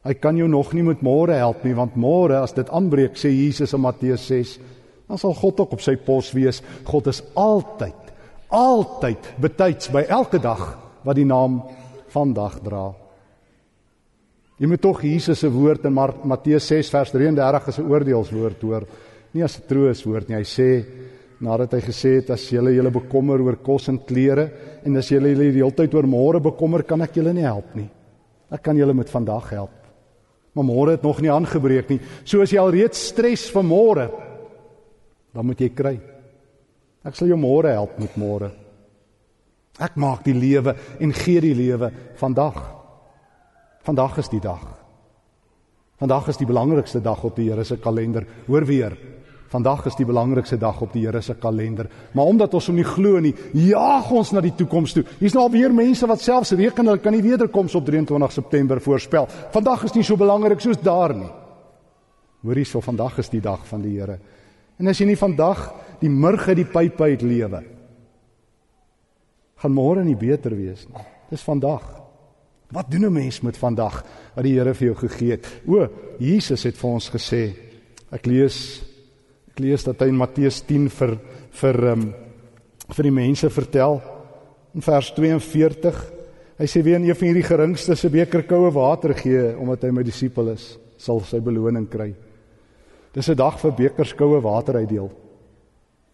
Hy 0.06 0.14
kan 0.14 0.38
jou 0.38 0.48
nog 0.48 0.74
nie 0.74 0.84
met 0.84 1.02
môre 1.02 1.34
help 1.34 1.64
nie, 1.64 1.74
want 1.74 1.96
môre 1.98 2.44
as 2.44 2.54
dit 2.54 2.70
aanbreek, 2.70 3.16
sê 3.18 3.32
Jesus 3.32 3.74
in 3.74 3.82
Matteus 3.82 4.28
6, 4.28 4.60
dan 5.08 5.18
sal 5.18 5.34
God 5.34 5.60
ook 5.60 5.74
op 5.74 5.82
sy 5.82 5.96
pos 5.96 6.32
wees. 6.34 6.62
God 6.86 7.08
is 7.08 7.24
altyd, 7.36 8.14
altyd 8.50 9.18
betyds 9.42 9.90
by 9.90 10.06
elke 10.08 10.38
dag 10.38 10.78
wat 11.04 11.16
die 11.16 11.26
naam 11.26 11.64
vandag 12.16 12.60
dra. 12.64 12.86
Jy 14.56 14.70
moet 14.72 14.82
tog 14.82 15.02
Jesus 15.04 15.42
se 15.44 15.50
woord 15.52 15.86
in 15.90 15.96
Matteus 15.96 16.70
6 16.72 16.92
vers 16.94 17.12
33 17.12 17.68
as 17.68 17.80
'n 17.80 17.90
oordeelswoord 17.92 18.62
hoor, 18.62 18.84
nie 19.34 19.44
as 19.44 19.60
'n 19.60 19.68
trooswoord 19.68 20.30
nie. 20.30 20.38
Hy 20.38 20.48
sê 20.48 20.86
nadat 21.42 21.74
hy 21.74 21.82
gesê 21.82 22.16
het 22.22 22.30
as 22.30 22.50
julle 22.50 22.72
julle 22.72 22.92
bekommer 22.92 23.42
oor 23.42 23.58
kos 23.58 23.90
en 23.90 24.00
klere 24.00 24.52
en 24.86 24.98
as 24.98 25.10
julle 25.10 25.34
julle 25.34 25.52
die 25.52 25.60
hele 25.60 25.72
tyd 25.72 25.94
oor 25.94 26.08
môre 26.08 26.40
bekommer, 26.40 26.84
kan 26.84 27.02
ek 27.02 27.16
julle 27.16 27.34
nie 27.34 27.44
help 27.44 27.76
nie. 27.76 27.90
Ek 28.52 28.62
kan 28.64 28.78
julle 28.78 28.94
met 28.94 29.10
vandag 29.10 29.50
help. 29.50 29.72
Maar 30.54 30.64
môre 30.64 30.92
het 30.92 31.04
nog 31.04 31.22
nie 31.22 31.32
aangebreek 31.32 31.90
nie. 31.90 32.00
So 32.24 32.42
as 32.42 32.52
jy 32.52 32.60
al 32.60 32.72
reeds 32.72 33.08
stres 33.12 33.50
vir 33.52 33.64
môre, 33.64 34.10
dan 35.34 35.46
moet 35.46 35.60
jy 35.60 35.70
kry. 35.70 36.00
Ek 37.04 37.16
sal 37.16 37.28
jou 37.28 37.38
môre 37.38 37.74
help 37.74 38.00
met 38.00 38.16
môre. 38.16 38.65
Ek 39.80 39.98
maak 40.00 40.24
die 40.24 40.36
lewe 40.36 40.76
en 41.00 41.14
gee 41.14 41.42
die 41.44 41.56
lewe 41.56 41.92
vandag. 42.20 42.62
Vandag 43.84 44.18
is 44.18 44.30
die 44.32 44.42
dag. 44.42 44.64
Vandag 46.00 46.28
is 46.32 46.40
die 46.40 46.48
belangrikste 46.48 47.02
dag 47.04 47.24
op 47.24 47.36
die 47.36 47.50
Here 47.50 47.64
se 47.64 47.78
kalender. 47.78 48.26
Hoor 48.48 48.66
weer, 48.66 48.98
Vandag 49.56 49.86
is 49.86 49.96
die 49.96 50.08
belangrikste 50.08 50.58
dag 50.58 50.80
op 50.82 50.94
die 50.96 51.06
Here 51.06 51.22
se 51.22 51.36
kalender. 51.40 51.88
Maar 52.12 52.32
omdat 52.32 52.54
ons 52.58 52.68
hom 52.68 52.76
nie 52.80 52.88
glo 52.88 53.22
nie, 53.22 53.34
jaag 53.54 54.10
ons 54.12 54.34
na 54.34 54.42
die 54.44 54.56
toekoms 54.58 54.96
toe. 54.98 55.06
Hier's 55.20 55.36
nou 55.38 55.46
alweer 55.46 55.74
mense 55.74 56.08
wat 56.10 56.24
selfs 56.24 56.56
reken 56.58 56.90
hulle 56.90 57.04
kan 57.04 57.14
nie 57.16 57.24
wederkoms 57.24 57.76
op 57.78 57.86
23 57.88 58.34
September 58.34 58.82
voorspel. 58.82 59.30
Vandag 59.54 59.86
is 59.88 59.96
nie 59.96 60.04
so 60.04 60.18
belangrik 60.20 60.64
soos 60.64 60.82
daar 60.84 61.14
nie. 61.16 61.30
Hoor 62.46 62.60
hierso, 62.60 62.82
vandag 62.84 63.22
is 63.22 63.32
die 63.32 63.42
dag 63.42 63.64
van 63.70 63.86
die 63.86 63.94
Here. 64.00 64.18
En 64.82 64.90
as 64.92 65.00
jy 65.00 65.08
nie 65.08 65.20
vandag 65.20 65.70
die 66.02 66.12
murg 66.12 66.50
uit 66.50 66.60
die 66.60 66.68
pyp 66.68 67.00
uit 67.06 67.24
lewe, 67.24 67.62
gaan 69.66 69.74
môre 69.74 70.06
nie 70.06 70.18
beter 70.18 70.54
wees 70.54 70.86
nie. 70.86 71.06
Dis 71.32 71.44
vandag. 71.46 71.84
Wat 72.74 72.90
doen 72.92 73.06
'n 73.06 73.14
mens 73.14 73.42
met 73.42 73.58
vandag 73.58 74.04
wat 74.36 74.44
die 74.44 74.54
Here 74.54 74.74
vir 74.74 74.88
jou 74.88 74.96
gegee 74.96 75.32
het? 75.32 75.46
O, 75.68 75.88
Jesus 76.20 76.64
het 76.64 76.78
vir 76.78 76.90
ons 76.90 77.10
gesê. 77.10 77.54
Ek 78.12 78.26
lees 78.26 78.82
ek 79.50 79.60
lees 79.60 79.84
dat 79.84 80.00
hy 80.00 80.08
in 80.08 80.18
Matteus 80.18 80.62
10 80.62 80.90
vir 80.90 81.18
vir 81.52 81.84
um, 81.92 82.14
vir 82.90 83.04
die 83.04 83.12
mense 83.12 83.50
vertel 83.50 84.02
in 84.76 84.82
vers 84.82 85.14
42. 85.14 86.12
Hy 86.60 86.66
sê 86.66 86.84
wie 86.84 86.96
aan 86.96 87.04
een 87.04 87.16
van 87.16 87.28
hierdie 87.28 87.50
geringstes 87.50 88.06
'n 88.06 88.12
beker 88.12 88.44
koue 88.44 88.72
water 88.72 89.14
gee 89.14 89.56
omdat 89.58 89.84
hy 89.84 89.92
my 89.92 90.04
disipel 90.04 90.50
is, 90.50 90.78
sal 90.98 91.22
sy 91.22 91.40
beloning 91.40 91.90
kry. 91.90 92.14
Dis 93.14 93.30
'n 93.30 93.36
dag 93.36 93.60
vir 93.60 93.72
bekers 93.72 94.14
koue 94.14 94.42
water 94.42 94.76
uitdeel. 94.76 95.10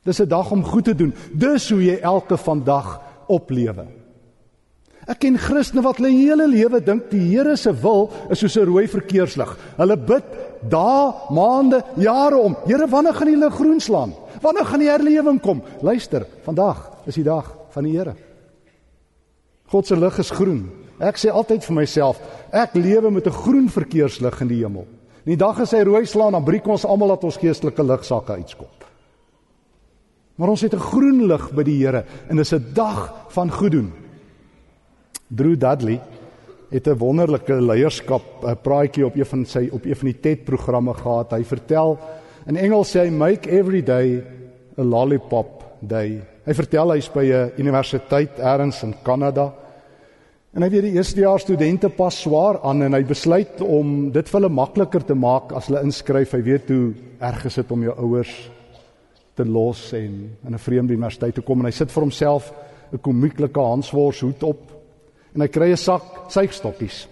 Dis 0.06 0.22
'n 0.22 0.28
dag 0.28 0.52
om 0.52 0.64
goed 0.64 0.86
te 0.86 0.96
doen. 0.96 1.14
Dis 1.34 1.70
hoe 1.70 1.84
jy 1.84 2.00
elke 2.02 2.38
vandag 2.38 3.11
oplewe. 3.32 3.88
Ek 5.10 5.24
ken 5.24 5.40
Christene 5.42 5.82
wat 5.82 5.98
hulle 5.98 6.12
hele 6.14 6.46
lewe 6.48 6.80
dink 6.86 7.10
die 7.10 7.24
Here 7.32 7.56
se 7.58 7.74
wil 7.74 8.12
is 8.30 8.40
soos 8.40 8.58
'n 8.58 8.68
rooi 8.70 8.88
verkeerslig. 8.88 9.50
Hulle 9.78 9.98
bid 9.98 10.24
dae, 10.70 11.14
maande, 11.32 11.82
jare 11.98 12.38
om. 12.38 12.56
Here, 12.66 12.88
wanneer 12.88 13.14
gaan 13.14 13.28
hulle 13.28 13.50
groen 13.50 13.80
slaan? 13.80 14.14
Wanneer 14.42 14.66
gaan 14.66 14.80
die 14.80 14.90
herlewing 14.90 15.42
kom? 15.42 15.62
Luister, 15.82 16.26
vandag 16.46 16.92
is 17.06 17.16
die 17.16 17.24
dag 17.24 17.58
van 17.72 17.84
die 17.84 17.98
Here. 17.98 18.16
God 19.72 19.88
se 19.88 19.96
lig 19.96 20.20
is 20.20 20.30
groen. 20.30 20.70
Ek 21.00 21.18
sê 21.18 21.32
altyd 21.32 21.64
vir 21.64 21.76
myself, 21.76 22.20
ek 22.52 22.76
lewe 22.76 23.12
met 23.12 23.26
'n 23.26 23.32
groen 23.32 23.70
verkeerslig 23.70 24.42
in 24.42 24.48
die 24.48 24.64
hemel. 24.64 24.86
In 25.26 25.38
die 25.38 25.46
dag 25.46 25.60
as 25.60 25.72
hy 25.72 25.84
rooi 25.84 26.06
slaan, 26.06 26.34
dan 26.34 26.44
breek 26.44 26.68
ons 26.68 26.86
almal 26.86 27.08
dat 27.08 27.24
ons 27.24 27.38
geestelike 27.38 27.84
ligsakke 27.84 28.34
uitskop. 28.34 28.81
Maar 30.36 30.50
ons 30.50 30.62
het 30.62 30.74
'n 30.74 30.80
groen 30.80 31.26
lig 31.28 31.52
by 31.54 31.64
die 31.64 31.86
Here 31.86 32.06
en 32.30 32.38
dis 32.38 32.54
'n 32.54 32.74
dag 32.74 33.14
van 33.30 33.52
goed 33.52 33.72
doen. 33.72 33.92
Drew 35.28 35.58
Dudley 35.58 36.02
het 36.72 36.88
'n 36.88 36.98
wonderlike 36.98 37.62
leierskap 37.62 38.24
'n 38.44 38.58
praatjie 38.62 39.06
op 39.06 39.16
een 39.16 39.26
van 39.26 39.46
sy 39.46 39.70
op 39.72 39.86
een 39.86 39.96
van 39.96 40.08
die 40.08 40.20
TED 40.20 40.44
programme 40.44 40.94
gehad. 40.94 41.32
Hy 41.32 41.44
vertel 41.44 42.00
in 42.48 42.58
Engels 42.58 42.96
sê 42.96 43.00
hy 43.00 43.10
make 43.10 43.50
every 43.50 43.84
day 43.84 44.24
a 44.78 44.84
lollipop 44.84 45.64
day. 45.80 46.22
Hy 46.46 46.54
vertel 46.54 46.92
hy's 46.92 47.10
by 47.10 47.26
'n 47.26 47.52
universiteit 47.58 48.40
elders 48.40 48.84
in 48.84 48.96
Kanada. 49.04 49.54
En 50.54 50.62
hy 50.62 50.70
weet 50.70 50.82
die 50.82 50.98
eerstejaars 50.98 51.42
studente 51.42 51.90
pas 51.90 52.22
swaar 52.22 52.60
aan 52.62 52.82
en 52.84 52.94
hy 52.94 53.04
besluit 53.04 53.62
om 53.62 54.12
dit 54.12 54.30
vir 54.30 54.42
hulle 54.42 54.54
makliker 54.54 55.06
te 55.06 55.14
maak 55.14 55.52
as 55.52 55.68
hulle 55.68 55.84
inskryf. 55.84 56.32
Hy 56.32 56.42
weet 56.42 56.68
hoe 56.68 56.94
erg 57.20 57.46
is 57.46 57.56
dit 57.56 57.72
om 57.72 57.84
jou 57.84 57.96
ouers 57.98 58.52
te 59.36 59.46
los 59.46 59.94
en 59.94 60.38
in 60.46 60.54
'n 60.54 60.60
vreemde 60.60 60.94
universiteit 60.94 61.36
te 61.36 61.42
kom 61.42 61.60
en 61.60 61.66
hy 61.66 61.72
sit 61.72 61.92
vir 61.92 62.04
homself 62.04 62.52
'n 62.94 63.00
komieklike 63.00 63.60
Hanswors 63.60 64.22
hoed 64.22 64.44
op 64.44 64.72
en 65.36 65.42
hy 65.42 65.48
kry 65.48 65.72
'n 65.72 65.78
sak 65.78 66.04
suigstokkies. 66.30 67.08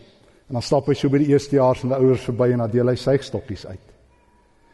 En 0.49 0.53
dan 0.53 0.61
stap 0.61 0.88
hy 0.88 0.93
so 0.93 1.09
by 1.09 1.17
die 1.17 1.29
eerstejaars 1.29 1.83
en 1.83 1.89
die 1.89 1.97
ouers 1.97 2.25
verby 2.25 2.51
en 2.51 2.57
dan 2.57 2.71
deel 2.71 2.88
hy 2.88 2.95
suigstokkies 2.95 3.65
uit. 3.65 3.89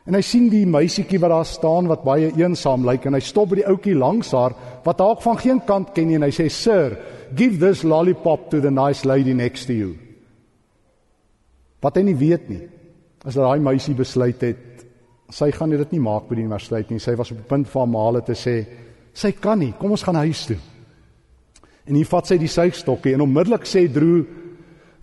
En 0.05 0.13
hy 0.13 0.21
sien 0.21 0.49
die 0.49 0.65
meisietjie 0.65 1.19
wat 1.19 1.29
daar 1.33 1.47
staan 1.49 1.87
wat 1.89 2.03
baie 2.05 2.29
eensaam 2.37 2.85
lyk 2.85 3.07
en 3.09 3.13
hy 3.13 3.23
stop 3.25 3.49
by 3.49 3.55
die 3.55 3.67
ouetjie 3.67 3.95
langs 3.97 4.31
haar 4.31 4.53
wat 4.83 4.97
dalk 5.01 5.21
van 5.21 5.37
geen 5.37 5.61
kant 5.65 5.93
ken 5.95 6.07
nie 6.07 6.15
en 6.15 6.27
hy 6.27 6.31
sê 6.31 6.45
sir 6.49 6.97
give 7.35 7.57
this 7.59 7.83
lollipop 7.83 8.49
to 8.51 8.61
the 8.61 8.71
nice 8.71 9.05
lady 9.05 9.33
next 9.33 9.65
to 9.65 9.73
you. 9.73 9.95
Wat 11.81 11.97
hy 11.97 12.03
nie 12.03 12.17
weet 12.17 12.49
nie 12.49 12.63
is 13.25 13.33
dat 13.33 13.41
daai 13.41 13.59
meisie 13.59 13.95
besluit 13.97 14.41
het 14.45 14.74
sy 15.35 15.51
gaan 15.51 15.73
dit 15.73 15.91
nie 15.91 16.03
maak 16.03 16.29
by 16.29 16.37
die 16.37 16.45
universiteit 16.45 16.91
nie. 16.91 17.01
Sy 17.03 17.15
was 17.19 17.33
op 17.33 17.41
die 17.41 17.49
punt 17.49 17.67
van 17.73 17.91
male 17.91 18.21
te 18.23 18.35
sê 18.39 18.55
sy 19.15 19.33
kan 19.35 19.59
nie. 19.59 19.73
Kom 19.79 19.91
ons 19.91 20.03
gaan 20.05 20.21
huis 20.23 20.45
toe. 20.47 20.57
En 21.85 21.97
hier 21.97 22.07
vat 22.09 22.27
sy 22.29 22.37
die 22.41 22.51
suigstokkie 22.51 23.13
en 23.15 23.25
onmiddellik 23.25 23.67
sê 23.67 23.85
Drew 23.91 24.23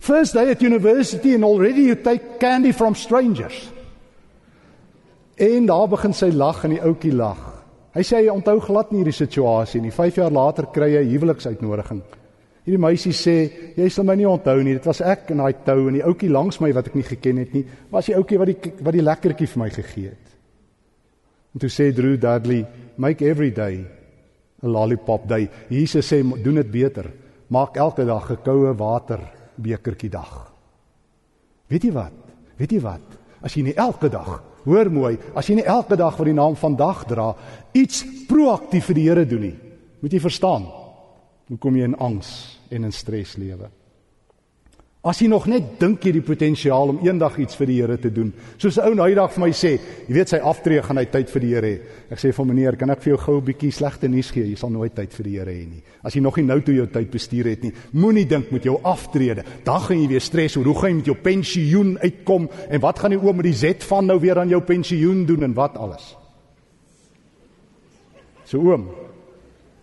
first 0.03 0.35
day 0.35 0.51
at 0.51 0.63
university 0.65 1.35
and 1.35 1.45
already 1.47 1.87
you 1.87 1.95
take 1.95 2.39
candy 2.41 2.73
from 2.73 2.95
strangers. 2.95 3.69
En 5.37 5.69
daar 5.69 5.87
begin 5.89 6.13
sy 6.13 6.31
lag 6.33 6.63
en 6.65 6.75
die 6.75 6.81
ouetjie 6.83 7.13
lag. 7.15 7.39
Hy 7.93 8.01
sê 8.01 8.23
hy 8.23 8.33
onthou 8.33 8.57
glad 8.61 8.91
nie 8.91 9.03
hierdie 9.03 9.15
situasie 9.15 9.81
nie. 9.81 9.93
5 9.93 10.17
jaar 10.17 10.33
later 10.33 10.67
kry 10.73 10.89
hy 10.97 11.05
huweliksuitnodiging. 11.13 12.01
Hierdie 12.63 12.79
meisie 12.79 13.11
sê, 13.11 13.51
"Jy 13.75 13.89
sal 13.89 14.05
my 14.05 14.15
nie 14.15 14.27
onthou 14.27 14.63
nie. 14.63 14.73
Dit 14.73 14.85
was 14.85 15.01
ek 15.01 15.31
in 15.31 15.37
daai 15.37 15.53
tou 15.65 15.87
en 15.87 15.93
die 15.93 16.03
ouetjie 16.03 16.29
langs 16.29 16.59
my 16.61 16.71
wat 16.71 16.87
ek 16.87 16.95
nie 16.95 17.03
geken 17.03 17.37
het 17.37 17.53
nie, 17.53 17.65
was 17.91 18.05
die 18.05 18.15
ouetjie 18.15 18.37
wat 18.37 18.47
die 18.47 18.71
wat 18.81 18.93
die 18.93 19.01
lekkertjie 19.01 19.47
vir 19.47 19.59
my 19.59 19.69
gegee 19.69 20.09
het." 20.09 20.35
En 21.53 21.59
toe 21.59 21.69
sê 21.69 21.93
Drew 21.93 22.17
Dudley, 22.17 22.65
"Make 22.97 23.21
every 23.21 23.51
day 23.51 23.85
a 24.63 24.67
lollipop 24.67 25.27
day." 25.27 25.49
Jesus 25.69 26.11
sê, 26.11 26.23
"Doen 26.43 26.55
dit 26.55 26.71
beter. 26.71 27.11
Maak 27.49 27.75
elke 27.77 28.05
dag 28.05 28.31
'n 28.31 28.37
koue 28.43 28.73
water 28.77 29.19
bekertjie 29.61 30.09
dag." 30.09 30.53
Weet 31.67 31.83
jy 31.83 31.91
wat? 31.91 32.13
Weet 32.57 32.71
jy 32.71 32.79
wat? 32.79 33.01
As 33.41 33.53
jy 33.55 33.63
nie 33.63 33.75
elke 33.75 34.09
dag 34.09 34.53
Hoor 34.63 34.87
mooi, 34.91 35.17
as 35.35 35.49
jy 35.49 35.57
nie 35.59 35.65
elke 35.67 35.97
dag 35.99 36.15
wat 36.15 36.29
die 36.29 36.35
naam 36.35 36.55
vandag 36.55 37.03
dra, 37.09 37.35
iets 37.75 38.03
proaktief 38.29 38.85
vir 38.85 38.95
die 38.95 39.07
Here 39.09 39.25
doen 39.27 39.41
nie, 39.41 39.55
moet 39.99 40.15
jy 40.15 40.21
verstaan. 40.23 40.69
Hoe 41.47 41.57
kom 41.57 41.75
jy 41.75 41.83
in 41.83 41.97
angs 41.99 42.59
en 42.71 42.83
in 42.83 42.91
stres 42.95 43.35
lewe? 43.35 43.69
As 45.03 45.19
jy 45.19 45.25
nog 45.27 45.49
net 45.51 45.73
dink 45.81 46.05
jy 46.07 46.13
die 46.15 46.23
potensiaal 46.23 46.93
om 46.93 47.01
eendag 47.03 47.35
iets 47.43 47.57
vir 47.59 47.67
die 47.67 47.75
Here 47.81 47.97
te 47.99 48.07
doen. 48.07 48.29
Soos 48.55 48.77
'n 48.77 48.87
ou 48.87 48.93
nou 48.95 49.07
eendag 49.09 49.33
vir 49.33 49.41
my 49.43 49.51
sê, 49.51 49.71
jy 50.07 50.13
weet 50.15 50.29
sy 50.29 50.37
aftree 50.37 50.81
gaan 50.81 50.97
hy 50.97 51.05
tyd 51.05 51.29
vir 51.29 51.41
die 51.41 51.49
Here 51.49 51.67
hê. 51.67 51.81
Ek 52.09 52.19
sê 52.19 52.31
vir 52.31 52.45
meneer, 52.45 52.77
kan 52.77 52.89
ek 52.89 53.01
vir 53.01 53.11
jou 53.11 53.17
gou 53.17 53.35
'n 53.41 53.45
bietjie 53.45 53.71
slegte 53.71 54.07
nuus 54.07 54.31
gee? 54.31 54.47
Jy 54.47 54.55
sal 54.55 54.69
nooit 54.69 54.95
tyd 54.95 55.11
vir 55.11 55.23
die 55.23 55.37
Here 55.37 55.51
hê 55.51 55.67
nie. 55.67 55.83
As 56.05 56.13
jy 56.13 56.21
nog 56.21 56.37
nie 56.37 56.45
nou 56.45 56.61
toe 56.61 56.73
jou 56.73 56.87
tyd 56.87 57.11
bestuur 57.11 57.45
het 57.45 57.63
nie, 57.63 57.73
moenie 57.91 58.25
dink 58.25 58.49
met 58.51 58.63
jou 58.63 58.79
aftrede. 58.81 59.43
Dan 59.65 59.81
gaan 59.81 60.01
jy 60.01 60.07
weer 60.07 60.21
stres 60.21 60.55
oor 60.55 60.65
hoe 60.65 60.79
gaan 60.79 60.89
jy 60.89 60.95
met 60.95 61.05
jou 61.05 61.15
pensioen 61.15 61.97
uitkom 61.97 62.49
en 62.69 62.79
wat 62.79 62.99
gaan 62.99 63.11
die 63.11 63.19
oom 63.19 63.35
met 63.35 63.45
die 63.45 63.53
Z 63.53 63.83
van 63.83 64.05
nou 64.05 64.19
weer 64.19 64.39
aan 64.39 64.49
jou 64.49 64.61
pensioen 64.61 65.25
doen 65.25 65.43
en 65.43 65.53
wat 65.53 65.75
alles. 65.75 66.15
So 68.45 68.57
oom, 68.59 68.87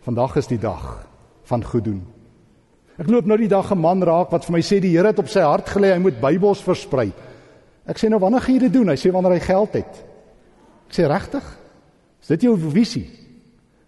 vandag 0.00 0.36
is 0.36 0.46
die 0.46 0.58
dag 0.58 1.09
van 1.50 1.64
goed 1.66 1.84
doen. 1.84 2.00
Ek 3.00 3.08
loop 3.08 3.26
nou 3.26 3.38
die 3.40 3.48
dag 3.48 3.70
'n 3.72 3.80
man 3.80 4.02
raak 4.02 4.30
wat 4.30 4.44
vir 4.44 4.52
my 4.52 4.60
sê 4.60 4.80
die 4.80 4.92
Here 4.96 5.08
het 5.08 5.18
op 5.18 5.28
sy 5.28 5.40
hart 5.40 5.66
gelê 5.66 5.92
hy 5.92 5.98
moet 5.98 6.20
Bybels 6.20 6.62
versprei. 6.62 7.12
Ek 7.86 7.98
sê 7.98 8.08
nou 8.08 8.20
wanneer 8.20 8.40
gaan 8.40 8.54
jy 8.54 8.60
dit 8.60 8.72
doen? 8.72 8.88
Hy 8.88 8.96
sê 8.96 9.10
wanneer 9.10 9.32
hy 9.32 9.40
geld 9.40 9.72
het. 9.72 10.04
Ek 10.88 10.94
sê 10.94 11.08
regtig? 11.08 11.44
Is 12.20 12.28
dit 12.28 12.42
jou 12.42 12.56
visie? 12.56 13.08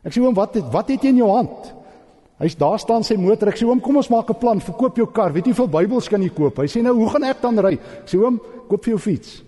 Ek 0.03 0.13
sê 0.13 0.21
oom 0.21 0.35
wat 0.35 0.55
het, 0.55 0.65
wat 0.73 0.89
het 0.89 1.03
jy 1.03 1.09
in 1.09 1.23
jou 1.23 1.31
hand? 1.31 1.75
Hy's 2.39 2.57
daar 2.57 2.79
staan 2.79 3.05
sy 3.05 3.15
motor. 3.15 3.49
Ek 3.49 3.57
sê 3.57 3.67
oom 3.67 3.81
kom 3.81 3.97
ons 3.97 4.09
maak 4.09 4.31
'n 4.31 4.35
plan. 4.35 4.61
Verkoop 4.61 4.97
jou 4.97 5.07
kar. 5.07 5.33
Weet 5.33 5.47
jy 5.47 5.53
hoeveel 5.53 5.81
Bybels 5.81 6.09
kan 6.09 6.23
jy 6.23 6.31
koop? 6.31 6.59
Hy 6.59 6.67
sê 6.67 6.83
nou 6.83 6.95
hoe 6.95 7.11
gaan 7.11 7.25
ek 7.25 7.41
dan 7.43 7.59
ry? 7.59 7.73
Ek 7.75 8.09
sê 8.09 8.19
oom 8.19 8.41
koop 8.69 8.85
vir 8.85 8.95
jou 8.95 8.99
fiets. 8.99 9.43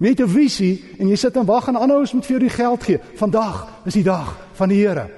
Jy 0.00 0.08
het 0.08 0.20
'n 0.20 0.28
visie 0.28 0.84
en 0.98 1.08
jy 1.08 1.16
sit 1.16 1.36
en 1.36 1.46
wag 1.46 1.68
en 1.68 1.76
ander 1.76 1.96
ouens 1.96 2.14
moet 2.14 2.26
vir 2.26 2.38
jou 2.38 2.48
die 2.48 2.56
geld 2.56 2.82
gee. 2.82 2.98
Vandag 3.14 3.68
is 3.86 3.94
die 3.94 4.02
dag 4.02 4.36
van 4.54 4.68
die 4.68 4.86
Here. 4.86 5.17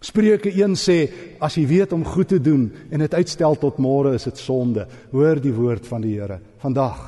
Spreuke 0.00 0.48
1 0.48 0.78
sê 0.80 0.96
as 1.44 1.58
jy 1.58 1.66
weet 1.68 1.90
om 1.92 2.06
goed 2.08 2.30
te 2.32 2.38
doen 2.40 2.70
en 2.88 3.02
dit 3.04 3.14
uitstel 3.14 3.58
tot 3.60 3.80
môre 3.84 4.14
is 4.16 4.24
dit 4.24 4.38
sonde. 4.40 4.86
Hoor 5.12 5.40
die 5.44 5.52
woord 5.52 5.84
van 5.84 6.00
die 6.00 6.14
Here. 6.16 6.38
Vandag 6.62 7.02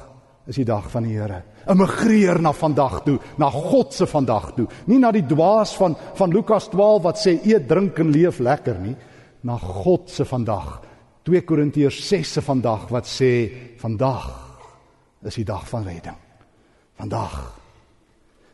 is 0.44 0.58
die 0.60 0.66
dag 0.68 0.90
van 0.92 1.08
die 1.08 1.16
Here. 1.16 1.40
Immigreer 1.72 2.42
na 2.44 2.52
vandag 2.52 3.00
toe, 3.06 3.16
na 3.40 3.48
God 3.48 3.96
se 3.96 4.04
vandag 4.06 4.52
toe. 4.58 4.68
Nie 4.92 5.00
na 5.00 5.12
die 5.14 5.24
dwaas 5.24 5.72
van 5.80 5.96
van 6.18 6.36
Lukas 6.36 6.68
12 6.68 7.02
wat 7.08 7.22
sê 7.22 7.38
eet, 7.40 7.64
drink 7.68 7.96
en 8.02 8.12
leef 8.12 8.42
lekker 8.44 8.76
nie, 8.84 8.96
na 9.40 9.56
God 9.56 10.12
se 10.12 10.28
vandag. 10.28 10.82
2 11.24 11.46
Korintiërs 11.48 11.96
6 12.10 12.36
se 12.36 12.44
vandag 12.44 12.90
wat 12.92 13.08
sê 13.08 13.32
vandag 13.80 14.28
is 15.24 15.38
die 15.40 15.48
dag 15.48 15.64
van 15.70 15.86
redding. 15.88 16.18
Vandag. 17.00 17.38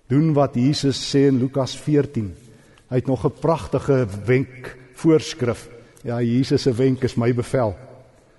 Doen 0.06 0.30
wat 0.36 0.54
Jesus 0.54 1.00
sê 1.00 1.26
in 1.26 1.40
Lukas 1.42 1.74
14 1.74 2.47
Hy 2.88 2.96
het 2.96 3.06
nog 3.06 3.24
'n 3.24 3.40
pragtige 3.40 4.06
wenk 4.24 4.76
voorskrif. 4.92 5.68
Ja, 6.02 6.20
Jesus 6.20 6.62
se 6.62 6.72
wenk 6.72 7.02
is 7.02 7.16
my 7.16 7.34
bevel. 7.34 7.76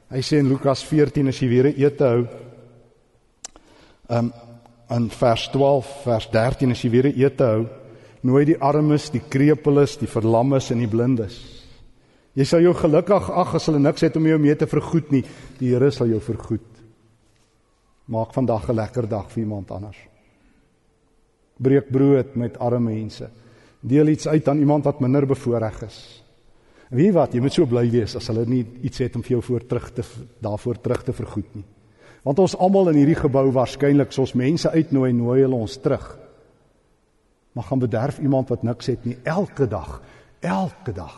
Hy 0.10 0.22
sê 0.22 0.38
in 0.38 0.48
Lukas 0.48 0.84
14 0.84 1.27
as 1.27 1.39
jy 1.39 1.50
weer 1.50 1.68
'n 1.68 1.77
ete 1.77 2.03
hou. 2.03 2.27
Um 4.10 4.34
in 4.89 5.10
vers 5.10 5.50
12, 5.50 6.01
vers 6.03 6.29
13 6.29 6.72
as 6.72 6.82
jy 6.82 6.89
weer 6.89 7.08
'n 7.08 7.20
ete 7.20 7.44
hou, 7.44 7.68
nooi 8.22 8.46
die 8.46 8.58
armes, 8.60 9.10
die 9.10 9.22
krepeles, 9.29 9.98
die 9.98 10.08
verlammes 10.08 10.72
en 10.72 10.79
die 10.79 10.88
blindes. 10.88 11.65
Jy 12.34 12.46
sal 12.46 12.62
jou 12.62 12.74
gelukkig 12.74 13.29
ag 13.29 13.56
as 13.56 13.65
hulle 13.65 13.79
niks 13.79 14.01
het 14.01 14.15
om 14.15 14.25
jou 14.25 14.38
mee 14.39 14.56
te 14.56 14.68
vergoed 14.68 15.12
nie. 15.12 15.24
Die 15.60 15.74
Here 15.74 15.91
sal 15.91 16.08
jou 16.08 16.20
vergoed. 16.20 16.62
Maak 18.08 18.34
vandag 18.34 18.70
'n 18.70 18.75
lekker 18.75 19.08
dag 19.08 19.32
vir 19.32 19.44
iemand 19.44 19.72
anders. 19.72 19.98
Breek 21.60 21.91
brood 21.91 22.36
met 22.36 22.58
arme 22.60 22.79
mense. 22.79 23.29
Deel 23.79 24.07
iets 24.07 24.27
uit 24.27 24.48
aan 24.48 24.59
iemand 24.59 24.83
wat 24.83 25.00
minder 25.00 25.25
bevoordeel 25.27 25.88
is. 25.88 26.00
Wie 26.89 27.12
wat, 27.13 27.33
jy 27.33 27.41
moet 27.43 27.53
so 27.53 27.69
bly 27.69 27.86
wees 27.91 28.15
as 28.17 28.27
hulle 28.31 28.48
nie 28.50 28.63
iets 28.88 29.01
het 29.03 29.15
om 29.15 29.24
vir 29.24 29.38
jou 29.38 29.43
voor 29.45 29.65
terug 29.69 29.91
te 29.93 30.05
daarvoor 30.41 30.79
terug 30.81 31.03
te 31.05 31.13
vergoed 31.13 31.51
nie. 31.55 31.65
Want 32.25 32.39
ons 32.41 32.55
almal 32.57 32.91
in 32.91 33.00
hierdie 33.00 33.19
gebou 33.19 33.45
waarskynlik 33.55 34.12
soos 34.12 34.33
mense 34.38 34.69
uitnooi, 34.74 35.13
nooi 35.13 35.39
hulle 35.43 35.55
ons 35.55 35.77
terug. 35.79 36.07
Maar 37.53 37.67
gaan 37.69 37.83
bederf 37.86 38.19
iemand 38.19 38.50
wat 38.50 38.65
niks 38.65 38.89
het 38.89 39.05
nie 39.05 39.17
elke 39.24 39.67
dag, 39.69 40.00
elke 40.41 40.93
dag. 40.95 41.17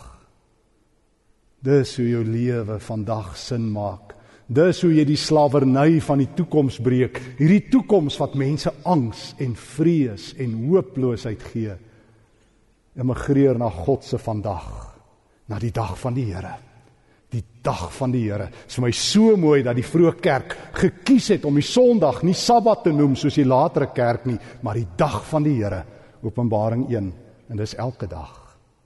Dis 1.62 1.96
hoe 1.98 2.08
jou 2.10 2.24
lewe 2.26 2.80
vandag 2.82 3.36
sin 3.38 3.70
maak. 3.72 4.16
Dis 4.52 4.82
hoe 4.84 4.92
jy 4.92 5.06
die 5.08 5.20
slawerny 5.20 6.02
van 6.04 6.20
die 6.20 6.30
toekoms 6.36 6.82
breek. 6.84 7.22
Hierdie 7.38 7.70
toekoms 7.72 8.18
wat 8.20 8.36
mense 8.36 8.74
angs 8.84 9.30
en 9.40 9.56
vrees 9.56 10.34
en 10.42 10.58
hooploosheid 10.68 11.46
gee. 11.54 11.78
Immigreer 12.96 13.58
na 13.58 13.70
God 13.70 14.04
se 14.04 14.18
vandag 14.20 14.68
na 15.48 15.60
die 15.60 15.72
dag 15.72 15.96
van 16.00 16.16
die 16.16 16.26
Here. 16.28 16.52
Die 17.32 17.44
dag 17.64 17.86
van 17.96 18.12
die 18.12 18.26
Here. 18.26 18.50
Dit 18.52 18.68
is 18.68 18.76
vir 18.76 18.84
my 18.84 18.92
so 18.96 19.38
mooi 19.40 19.62
dat 19.64 19.78
die 19.80 19.86
vroeë 19.88 20.18
kerk 20.20 20.56
gekies 20.76 21.30
het 21.32 21.46
om 21.48 21.56
die 21.56 21.64
Sondag 21.64 22.22
nie 22.28 22.36
Sabbat 22.36 22.84
te 22.84 22.92
noem 22.96 23.16
soos 23.16 23.38
die 23.40 23.48
latere 23.48 23.94
kerk 23.96 24.26
nie, 24.28 24.38
maar 24.62 24.76
die 24.76 24.88
dag 24.98 25.22
van 25.30 25.48
die 25.48 25.56
Here. 25.62 25.84
Openbaring 26.22 26.90
1 26.90 27.12
en 27.52 27.60
dis 27.60 27.76
elke 27.80 28.08
dag 28.12 28.36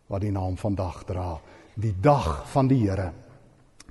wat 0.07 0.21
die 0.21 0.31
naam 0.31 0.53
vandag 0.57 1.01
dra. 1.09 1.39
Die 1.73 1.95
dag 2.01 2.45
van 2.53 2.69
die 2.69 2.83
Here. 2.83 3.09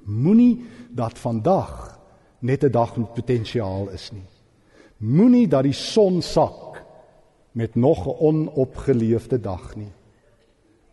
Moenie 0.06 0.62
dat 0.94 1.18
vandag 1.18 1.98
net 2.40 2.64
'n 2.64 2.70
dag 2.70 2.96
met 2.96 3.14
potensiaal 3.14 3.88
is 3.90 4.12
nie. 4.12 4.28
Moenie 4.98 5.48
dat 5.48 5.62
die 5.62 5.72
son 5.72 6.22
sak 6.22 6.82
met 7.52 7.74
nog 7.74 8.06
'n 8.06 8.16
onopgeleefde 8.18 9.40
dag 9.40 9.76
nie. 9.76 9.92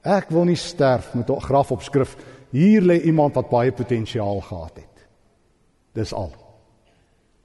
Ek 0.02 0.30
wil 0.34 0.48
nie 0.50 0.58
sterf 0.58 1.14
met 1.14 1.30
'n 1.30 1.40
grafopskrif. 1.40 2.16
Hier 2.52 2.82
lê 2.82 3.02
iemand 3.02 3.36
wat 3.36 3.50
baie 3.50 3.72
potensiaal 3.72 4.42
gehad 4.42 4.76
het. 4.76 5.08
Dis 5.94 6.14
al. 6.14 6.34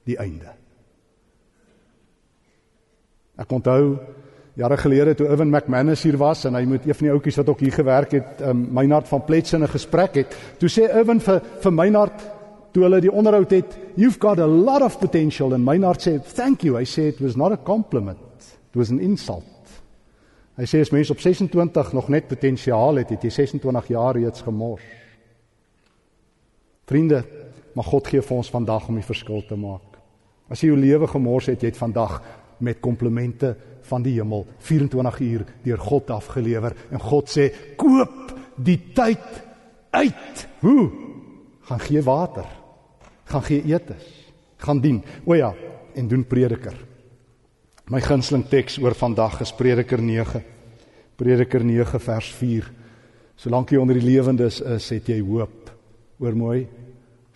Die 0.03 0.17
einde. 0.17 0.51
Ek 3.37 3.51
onthou 3.51 3.99
jare 4.53 4.77
gelede 4.77 5.15
toe 5.15 5.27
Evan 5.29 5.49
McManus 5.49 6.03
hier 6.03 6.17
was 6.17 6.45
en 6.45 6.55
hy 6.55 6.63
moet 6.65 6.85
een 6.85 6.95
van 6.95 7.07
die 7.07 7.13
ouetjies 7.13 7.35
wat 7.35 7.49
ook 7.49 7.59
hier 7.59 7.71
gewerk 7.71 8.11
het, 8.11 8.41
um, 8.41 8.67
Meinhard 8.73 9.07
van 9.07 9.23
Plets 9.25 9.53
in 9.53 9.63
'n 9.63 9.67
gesprek 9.67 10.15
het. 10.15 10.37
Toe 10.57 10.69
sê 10.69 10.89
Evan 10.95 11.19
vir 11.19 11.41
vir 11.61 11.73
Meinhard 11.73 12.21
toe 12.71 12.83
hulle 12.83 13.01
die 13.01 13.11
onderhoud 13.11 13.51
het, 13.51 13.77
"You've 13.95 14.19
got 14.19 14.39
a 14.39 14.47
lot 14.47 14.81
of 14.81 14.99
potential." 14.99 15.53
En 15.53 15.63
Meinhard 15.63 16.01
sê, 16.07 16.19
"Thank 16.33 16.61
you." 16.61 16.75
Hy 16.77 16.85
sê 16.85 17.07
it 17.07 17.19
was 17.19 17.35
not 17.35 17.51
a 17.51 17.57
compliment. 17.63 18.17
It 18.69 18.75
was 18.75 18.89
an 18.89 18.99
insult. 18.99 19.56
Hy 20.57 20.65
sê 20.65 20.81
as 20.81 20.89
mens 20.89 21.11
op 21.13 21.19
26 21.21 21.91
nog 21.93 22.07
net 22.09 22.27
potensiaal 22.27 23.03
het, 23.03 23.11
het 23.13 23.27
jy 23.27 23.29
26 23.29 23.91
jaar 23.93 24.17
reeds 24.17 24.41
gemors. 24.41 24.85
Vriende, 26.89 27.21
maar 27.75 27.85
God 27.85 28.09
gee 28.09 28.23
vir 28.25 28.37
ons 28.39 28.49
vandag 28.49 28.87
om 28.89 28.97
die 28.97 29.05
verskil 29.05 29.43
te 29.45 29.57
maak. 29.59 29.99
As 30.49 30.63
jy 30.63 30.71
jou 30.71 30.79
lewe 30.79 31.09
gemors 31.11 31.49
het, 31.51 31.61
jy 31.61 31.69
het 31.73 31.79
vandag 31.79 32.21
met 32.63 32.81
komplimente 32.81 33.53
van 33.85 34.01
die 34.01 34.15
hemel 34.17 34.47
24 34.65 35.19
uur 35.27 35.45
deur 35.63 35.83
God 35.83 36.09
afgelewer 36.15 36.73
en 36.89 37.03
God 37.05 37.29
sê 37.29 37.51
koop 37.77 38.33
die 38.57 38.79
tyd 38.97 39.43
uit. 39.93 40.47
Hoe? 40.63 40.89
Gaan 41.69 41.83
gee 41.85 42.01
water. 42.01 42.47
Gaan 43.29 43.45
gee 43.45 43.61
etes. 43.67 44.05
Gaan 44.63 44.81
dien. 44.81 45.03
O 45.25 45.35
ja, 45.35 45.53
en 45.93 46.07
doen 46.07 46.25
prediker. 46.25 46.73
My 47.87 48.01
gunsteling 48.03 48.43
teks 48.51 48.75
oor 48.83 48.91
vandag 48.99 49.37
is 49.45 49.53
Prediker 49.55 50.01
9. 50.03 50.41
Prediker 51.15 51.63
9 51.63 52.01
vers 52.03 52.31
4. 52.35 52.65
Solank 53.39 53.71
jy 53.71 53.79
onder 53.79 53.95
die 53.95 54.03
lewendes 54.03 54.57
is, 54.59 54.89
het 54.91 55.07
jy 55.07 55.21
hoop. 55.23 55.69
Hoor 56.19 56.35
mooi. 56.35 56.65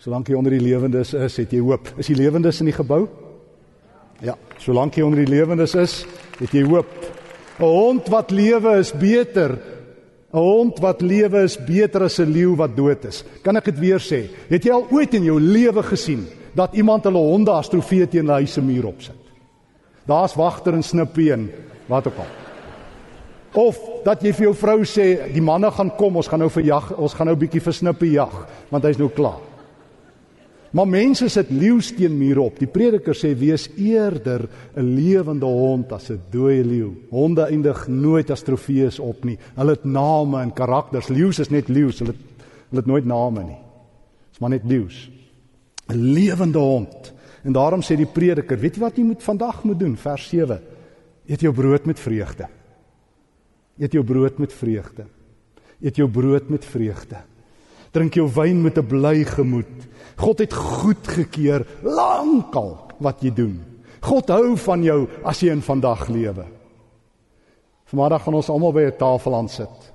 Solank 0.02 0.28
jy 0.28 0.36
onder 0.36 0.52
die 0.52 0.60
lewendes 0.60 1.14
is, 1.16 1.38
het 1.40 1.54
jy 1.56 1.62
hoop. 1.64 1.88
Is 1.96 2.10
die 2.12 2.18
lewendes 2.18 2.60
in 2.60 2.68
die 2.68 2.76
gebou? 2.76 3.06
Ja, 4.20 4.36
solank 4.60 4.98
jy 4.98 5.06
onder 5.06 5.22
die 5.22 5.32
lewendes 5.32 5.72
is, 5.80 5.96
het 6.36 6.52
jy 6.52 6.66
hoop. 6.68 6.92
'n 7.56 7.64
Hond 7.64 8.12
wat 8.12 8.30
lewe 8.30 8.76
is 8.76 8.92
beter. 8.92 9.56
'n 9.56 10.36
Hond 10.36 10.84
wat 10.84 11.00
lewe 11.00 11.44
is 11.48 11.56
beter 11.56 12.04
as 12.04 12.20
'n 12.20 12.28
leeu 12.28 12.54
wat 12.56 12.76
dood 12.76 13.04
is. 13.06 13.24
Kan 13.42 13.56
ek 13.56 13.72
dit 13.72 13.78
weer 13.78 14.00
sê? 14.00 14.28
Het 14.50 14.64
jy 14.64 14.72
al 14.72 14.86
ooit 14.90 15.14
in 15.14 15.24
jou 15.24 15.40
lewe 15.40 15.82
gesien 15.82 16.26
dat 16.54 16.74
iemand 16.74 17.04
hulle 17.04 17.18
honde 17.18 17.52
as 17.52 17.68
trofee 17.68 18.06
teen 18.06 18.26
'n 18.26 18.36
huise 18.44 18.60
muur 18.60 18.86
opsit? 18.86 19.21
Daar's 20.06 20.34
wagter 20.34 20.74
en 20.74 20.82
snippie 20.82 21.32
en 21.32 21.50
wat 21.86 22.06
ook 22.06 22.18
al. 22.18 22.30
Of 23.52 23.78
dat 24.04 24.22
jy 24.24 24.32
vir 24.32 24.46
jou 24.48 24.54
vrou 24.56 24.82
sê 24.88 25.06
die 25.32 25.44
manne 25.44 25.70
gaan 25.70 25.92
kom, 25.96 26.16
ons 26.16 26.28
gaan 26.28 26.40
nou 26.40 26.50
vir 26.50 26.64
jag, 26.64 26.92
ons 26.96 27.14
gaan 27.14 27.28
nou 27.28 27.36
bietjie 27.36 27.60
vir 27.60 27.76
snippie 27.76 28.14
jag, 28.14 28.32
want 28.70 28.84
hy's 28.84 29.00
nou 29.00 29.10
klaar. 29.12 29.40
Maar 30.72 30.88
mense 30.88 31.28
sit 31.28 31.50
leeu's 31.52 31.90
teen 31.92 32.14
mure 32.16 32.46
op. 32.46 32.56
Die 32.56 32.70
prediker 32.70 33.12
sê 33.16 33.34
wees 33.36 33.66
eerder 33.76 34.48
'n 34.74 34.94
lewende 34.96 35.46
hond 35.46 35.92
as 35.92 36.10
'n 36.10 36.20
dooie 36.30 36.64
leeu. 36.64 36.92
Honde 37.10 37.42
eindig 37.42 37.88
nooit 37.88 38.30
as 38.30 38.42
trofees 38.42 38.98
op 38.98 39.24
nie. 39.24 39.38
Hulle 39.54 39.70
het 39.70 39.84
name 39.84 40.40
en 40.40 40.52
karakters. 40.52 41.08
Leeu's 41.08 41.38
is 41.38 41.50
net 41.50 41.68
leeu's. 41.68 41.98
Hulle 41.98 42.14
hulle 42.70 42.80
het 42.80 42.86
nooit 42.86 43.04
name 43.04 43.44
nie. 43.44 43.58
Dit's 44.30 44.40
maar 44.40 44.50
net 44.50 44.64
leeu's. 44.64 45.10
'n 45.88 46.12
Lewende 46.12 46.58
hond. 46.58 47.12
En 47.42 47.52
daarom 47.52 47.82
sê 47.82 47.96
die 47.98 48.06
prediker, 48.06 48.58
weet 48.58 48.76
jy 48.78 48.82
wat 48.84 48.98
jy 48.98 49.04
moet 49.04 49.22
vandag 49.22 49.64
moet 49.66 49.78
doen? 49.78 49.96
Vers 49.98 50.28
7. 50.30 50.60
Eet 51.26 51.42
jou 51.42 51.52
brood 51.54 51.86
met 51.86 51.98
vreugde. 51.98 52.46
Eet 53.78 53.92
jou 53.92 54.04
brood 54.04 54.38
met 54.38 54.52
vreugde. 54.52 55.06
Eet 55.82 55.98
jou 55.98 56.08
brood 56.10 56.48
met 56.50 56.64
vreugde. 56.64 57.22
Drink 57.92 58.14
jou 58.16 58.28
wyn 58.30 58.62
met 58.62 58.78
'n 58.78 58.86
bly 58.86 59.24
gemoed. 59.24 59.88
God 60.16 60.38
het 60.38 60.52
goed 60.52 61.06
gekeer 61.06 61.66
lankal 61.82 62.78
wat 62.98 63.22
jy 63.22 63.30
doen. 63.34 63.60
God 64.00 64.28
hou 64.28 64.56
van 64.56 64.82
jou 64.82 65.08
as 65.24 65.40
jy 65.40 65.50
in 65.50 65.62
vandag 65.62 66.08
lewe. 66.08 66.44
Vanmiddag 67.84 68.22
gaan 68.22 68.34
ons 68.34 68.48
almal 68.48 68.72
by 68.72 68.82
'n 68.82 68.96
tafel 68.98 69.34
aan 69.34 69.48
sit. 69.48 69.92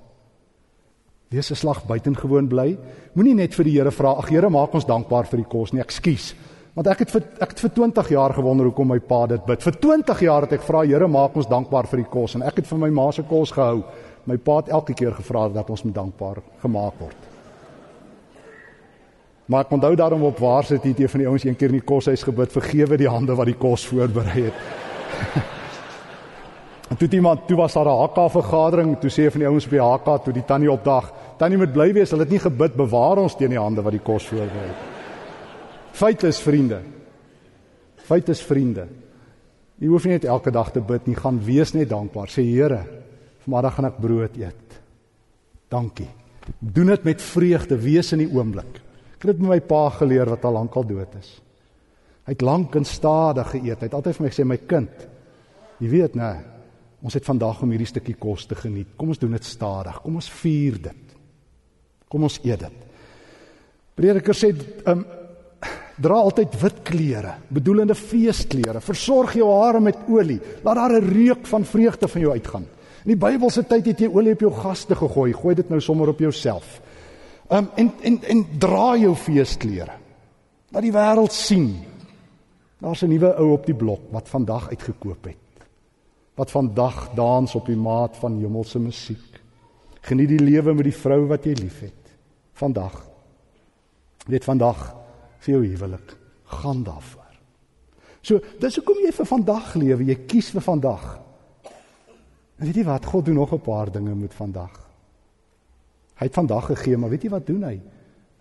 Wees 1.29 1.51
'n 1.51 1.55
slag 1.55 1.85
buitengewoon 1.85 2.47
bly. 2.47 2.77
Moenie 3.13 3.35
net 3.35 3.55
vir 3.55 3.63
die 3.63 3.73
Here 3.73 3.91
vra, 3.91 4.11
"Ag 4.17 4.29
Here, 4.29 4.49
maak 4.49 4.73
ons 4.73 4.85
dankbaar 4.85 5.25
vir 5.25 5.37
die 5.37 5.49
kos 5.49 5.71
nie." 5.71 5.81
Ekskuus. 5.81 6.35
Want 6.77 6.91
ek 6.91 6.99
het 7.01 7.09
vir 7.09 7.23
ek 7.41 7.53
het 7.55 7.61
vir 7.63 7.71
20 7.73 8.09
jaar 8.13 8.33
gewonder 8.37 8.67
hoekom 8.69 8.91
my 8.91 8.99
pa 9.01 9.23
dit 9.31 9.45
bid. 9.47 9.63
Vir 9.65 9.77
20 9.81 10.19
jaar 10.21 10.45
het 10.45 10.51
ek 10.59 10.65
vra 10.65 10.83
Here 10.85 11.07
maak 11.09 11.33
ons 11.39 11.47
dankbaar 11.49 11.87
vir 11.89 12.03
die 12.03 12.09
kos 12.11 12.35
en 12.37 12.43
ek 12.45 12.59
het 12.61 12.67
vir 12.69 12.77
my 12.83 12.89
ma 12.93 13.07
se 13.11 13.23
kos 13.25 13.49
gehou. 13.55 13.79
My 14.29 14.35
pa 14.37 14.59
het 14.59 14.69
elke 14.69 14.93
keer 14.93 15.15
gevra 15.17 15.47
dat 15.49 15.71
ons 15.73 15.81
moet 15.87 15.95
dankbaar 15.95 16.43
gemaak 16.61 16.99
word. 17.01 17.23
Maar 19.47 19.65
ek 19.65 19.73
onthou 19.73 19.95
daarom 19.97 20.25
op 20.27 20.37
waar 20.43 20.67
sit 20.67 20.83
hier 20.83 21.09
van 21.09 21.23
die 21.23 21.27
ouens 21.27 21.45
een 21.47 21.55
keer 21.57 21.73
in 21.73 21.79
die 21.79 21.87
koshuis 21.87 22.25
gebid 22.27 22.53
vergewe 22.53 22.99
die 23.01 23.09
hande 23.09 23.33
wat 23.33 23.49
die 23.49 23.57
kos 23.57 23.87
voorberei 23.87 24.43
het. 24.43 24.59
en 26.91 26.99
toe 26.99 27.09
iemand 27.09 27.47
toe 27.47 27.57
was 27.57 27.73
daar 27.73 27.89
'n 27.89 28.03
HK 28.03 28.29
vergadering, 28.35 28.99
toe 28.99 29.09
sê 29.09 29.31
van 29.31 29.39
die 29.39 29.49
ouens 29.49 29.65
op 29.65 29.71
die 29.71 29.81
HK 29.81 30.23
toe 30.23 30.33
die 30.33 30.45
tannie 30.45 30.71
opdag, 30.71 31.09
tannie 31.37 31.57
moet 31.57 31.73
bly 31.73 31.93
wees, 31.93 32.11
hulle 32.11 32.27
het 32.27 32.35
nie 32.35 32.43
gebid 32.45 32.75
bewaar 32.75 33.17
ons 33.17 33.35
teen 33.35 33.49
die 33.49 33.63
hande 33.65 33.81
wat 33.81 33.97
die 33.97 34.03
kos 34.03 34.27
voorberei 34.27 34.67
het. 34.67 34.96
Feit 35.97 36.23
is 36.27 36.39
vriende. 36.43 36.81
Feit 38.05 38.29
is 38.29 38.41
vriende. 38.45 38.85
Jy 39.81 39.89
hoef 39.89 40.05
nie 40.05 40.13
net 40.13 40.27
elke 40.29 40.53
dag 40.53 40.69
te 40.73 40.81
bid 40.81 41.07
nie, 41.09 41.17
gaan 41.17 41.39
wees 41.41 41.73
net 41.73 41.89
dankbaar. 41.89 42.29
Sê 42.29 42.45
Here, 42.45 42.83
vanmiddag 43.45 43.77
gaan 43.77 43.89
ek 43.89 43.97
brood 44.01 44.37
eet. 44.37 44.77
Dankie. 45.73 46.09
Doen 46.59 46.93
dit 46.93 47.07
met 47.07 47.23
vreugde, 47.23 47.79
wees 47.81 48.13
in 48.13 48.23
die 48.23 48.29
oomblik. 48.29 48.79
Ek 49.17 49.25
het 49.25 49.33
dit 49.33 49.41
met 49.41 49.55
my 49.55 49.59
pa 49.65 49.87
geleer 49.97 50.29
wat 50.29 50.45
al 50.45 50.59
lank 50.59 50.77
al 50.77 50.85
dood 50.87 51.17
is. 51.17 51.33
Hy 52.27 52.35
het 52.35 52.45
lank 52.45 52.77
en 52.77 52.85
stadig 52.85 53.49
geëet. 53.55 53.81
Hy 53.81 53.89
het 53.89 53.97
altyd 53.97 54.17
vir 54.19 54.25
my 54.25 54.31
gesê 54.33 54.45
my 54.45 54.59
kind, 54.69 55.05
jy 55.81 55.91
weet 55.91 56.17
nê, 56.19 56.31
ons 57.07 57.13
het 57.17 57.25
vandag 57.25 57.61
om 57.63 57.73
hierdie 57.73 57.89
stukkie 57.89 58.17
kos 58.19 58.45
te 58.49 58.57
geniet. 58.57 58.93
Kom 58.99 59.13
ons 59.13 59.21
doen 59.21 59.33
dit 59.33 59.45
stadig. 59.45 59.97
Kom 60.03 60.17
ons 60.21 60.29
vier 60.41 60.77
dit. 60.89 61.17
Kom 62.09 62.25
ons 62.27 62.39
eet 62.45 62.67
dit. 62.67 62.83
Prediker 63.97 64.37
sê, 64.37 64.51
um, 64.85 65.01
Dra 65.97 66.19
altyd 66.21 66.53
wit 66.61 66.81
klere, 66.85 67.33
bedoelende 67.49 67.95
feesklere. 67.97 68.81
Versorg 68.85 69.33
jou 69.39 69.47
hare 69.49 69.79
met 69.81 69.97
olie. 70.07 70.39
Laat 70.63 70.75
daar 70.75 71.01
'n 71.01 71.09
reuk 71.09 71.47
van 71.47 71.65
vreugde 71.65 72.07
van 72.07 72.21
jou 72.21 72.33
uitgaan. 72.33 72.65
In 73.05 73.17
die 73.17 73.17
Bybelse 73.17 73.63
tyd 73.63 73.85
het 73.85 73.99
jy 73.99 74.07
olie 74.07 74.33
op 74.33 74.39
jou 74.39 74.51
gaste 74.51 74.95
gegooi. 74.95 75.33
Gooi 75.33 75.55
dit 75.55 75.69
nou 75.69 75.81
sommer 75.81 76.07
op 76.07 76.19
jouself. 76.19 76.81
Um 77.49 77.69
en 77.75 77.91
en 78.01 78.23
en 78.23 78.45
dra 78.59 78.97
jou 78.97 79.15
feesklere. 79.15 79.91
Laat 80.69 80.83
die 80.83 80.91
wêreld 80.91 81.31
sien. 81.31 81.75
Daar's 82.79 83.01
'n 83.01 83.09
nuwe 83.09 83.35
ou 83.37 83.51
op 83.53 83.65
die 83.65 83.75
blok 83.75 84.01
wat 84.11 84.29
vandag 84.29 84.69
uitgekoop 84.69 85.25
het. 85.25 85.37
Wat 86.35 86.51
vandag 86.51 87.09
dans 87.15 87.55
op 87.55 87.65
die 87.65 87.75
maat 87.75 88.17
van 88.17 88.39
hemelse 88.39 88.79
musiek. 88.79 89.41
Geniet 90.01 90.29
die 90.29 90.39
lewe 90.39 90.73
met 90.73 90.83
die 90.83 90.95
vrou 90.95 91.27
wat 91.27 91.43
jy 91.43 91.53
liefhet. 91.53 91.93
Vandag. 92.53 93.05
Net 94.27 94.43
vandag 94.43 94.95
vir 95.47 95.55
jou 95.55 95.63
huwelik. 95.63 96.15
Gaan 96.59 96.83
daarvoor. 96.83 97.23
So, 98.21 98.41
dis 98.59 98.75
hoekom 98.75 98.99
jy 99.05 99.13
vir 99.15 99.29
vandag 99.29 99.75
lewe, 99.79 100.09
jy 100.09 100.17
kies 100.27 100.51
vir 100.51 100.65
vandag. 100.65 101.05
En 102.57 102.65
weet 102.65 102.81
jy 102.81 102.87
wat? 102.87 103.05
God 103.07 103.25
doen 103.25 103.39
nog 103.39 103.53
'n 103.53 103.61
paar 103.63 103.91
dinge 103.91 104.15
met 104.15 104.33
vandag. 104.33 104.73
Hy 106.17 106.25
het 106.25 106.33
vandag 106.33 106.65
gegee, 106.65 106.97
maar 106.97 107.09
weet 107.09 107.23
jy 107.23 107.29
wat 107.29 107.45
doen 107.45 107.63
hy? 107.63 107.79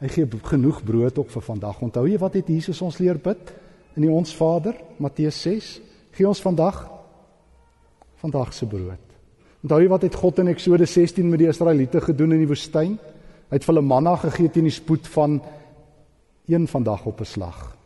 Hy 0.01 0.09
gee 0.09 0.27
genoeg 0.43 0.85
brood 0.85 1.19
op 1.19 1.31
vir 1.31 1.43
vandag. 1.43 1.81
Onthou 1.81 2.09
jy 2.09 2.19
wat 2.19 2.35
het 2.35 2.49
Jesus 2.49 2.83
ons 2.83 2.99
leer 2.99 3.19
bid 3.19 3.53
in 3.97 4.03
die 4.03 4.11
Ons 4.11 4.35
Vader, 4.35 4.75
Matteus 4.99 5.43
6? 5.43 5.81
Gee 6.13 6.29
ons 6.29 6.41
vandag 6.41 6.91
vandag 8.17 8.55
se 8.55 8.67
brood. 8.67 9.03
Onthou 9.63 9.81
jy 9.81 9.89
wat 9.89 10.03
het 10.03 10.15
God 10.15 10.39
in 10.39 10.49
Eksodus 10.49 10.93
16 10.93 11.29
met 11.29 11.39
die 11.39 11.49
Israeliete 11.49 12.01
gedoen 12.01 12.33
in 12.33 12.39
die 12.39 12.49
woestyn? 12.49 12.99
Hy 13.51 13.55
het 13.55 13.65
vir 13.65 13.75
hulle 13.75 13.87
manna 13.87 14.17
gegee 14.17 14.49
teen 14.49 14.65
die 14.65 14.75
spoed 14.75 15.07
van 15.07 15.41
een 16.47 16.69
vandag 16.69 17.07
op 17.07 17.21
'n 17.21 17.25
slag. 17.25 17.77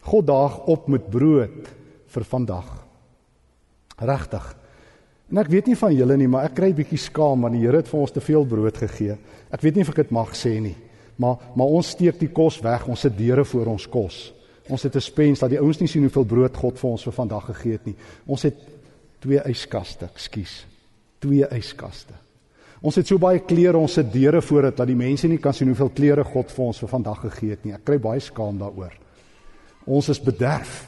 God 0.00 0.26
daag 0.26 0.58
op 0.66 0.88
met 0.88 1.10
brood 1.10 1.68
vir 2.06 2.24
vandag. 2.24 2.86
Regtig. 3.96 4.56
En 5.30 5.38
ek 5.38 5.50
weet 5.50 5.66
nie 5.66 5.76
van 5.76 5.94
julle 5.94 6.16
nie, 6.16 6.28
maar 6.28 6.44
ek 6.44 6.54
kry 6.54 6.74
bietjie 6.74 6.98
skaam 6.98 7.40
want 7.40 7.56
die 7.56 7.64
Here 7.64 7.76
het 7.76 7.88
vir 7.88 8.00
ons 8.00 8.10
te 8.10 8.20
veel 8.20 8.44
brood 8.46 8.76
gegee. 8.76 9.16
Ek 9.50 9.60
weet 9.60 9.74
nie 9.74 9.82
of 9.82 9.88
ek 9.88 9.96
dit 10.04 10.10
mag 10.10 10.34
sê 10.36 10.60
nie, 10.60 10.76
maar 11.16 11.36
maar 11.56 11.66
ons 11.66 11.88
steek 11.88 12.18
die 12.18 12.30
kos 12.30 12.60
weg. 12.60 12.86
Ons 12.88 13.00
sit 13.00 13.16
deure 13.18 13.44
voor 13.44 13.66
ons 13.66 13.88
kos. 13.88 14.32
Ons 14.68 14.82
het 14.82 14.96
'n 14.96 15.00
spens 15.00 15.40
dat 15.40 15.50
die 15.50 15.60
ouens 15.60 15.80
nie 15.80 15.88
sien 15.88 16.02
hoeveel 16.02 16.24
brood 16.24 16.56
God 16.56 16.78
vir 16.78 16.90
ons 16.90 17.02
vir 17.02 17.12
vandag 17.12 17.44
gegee 17.44 17.72
het 17.72 17.86
nie. 17.86 17.96
Ons 18.26 18.42
het 18.42 18.54
twee 19.20 19.40
yskaste, 19.44 20.04
ekskuus. 20.04 20.66
Twee 21.18 21.46
yskaste. 21.50 22.25
Ons 22.84 22.98
het 23.00 23.08
so 23.08 23.18
baie 23.18 23.40
klere, 23.40 23.78
ons 23.78 23.96
sit 23.98 24.08
deure 24.12 24.42
voor 24.44 24.68
dit 24.68 24.76
dat 24.76 24.88
die 24.88 24.98
mense 24.98 25.28
nie 25.28 25.40
kan 25.40 25.54
sien 25.56 25.70
hoeveel 25.72 25.92
klere 25.96 26.24
God 26.24 26.50
vir 26.52 26.64
ons 26.66 26.80
vir 26.82 26.92
vandag 26.92 27.22
gegee 27.24 27.54
het 27.54 27.64
nie. 27.64 27.74
Ek 27.76 27.84
kry 27.86 27.96
baie 28.02 28.20
skaam 28.20 28.58
daaroor. 28.60 28.92
Ons 29.86 30.10
is 30.12 30.20
bederf. 30.20 30.82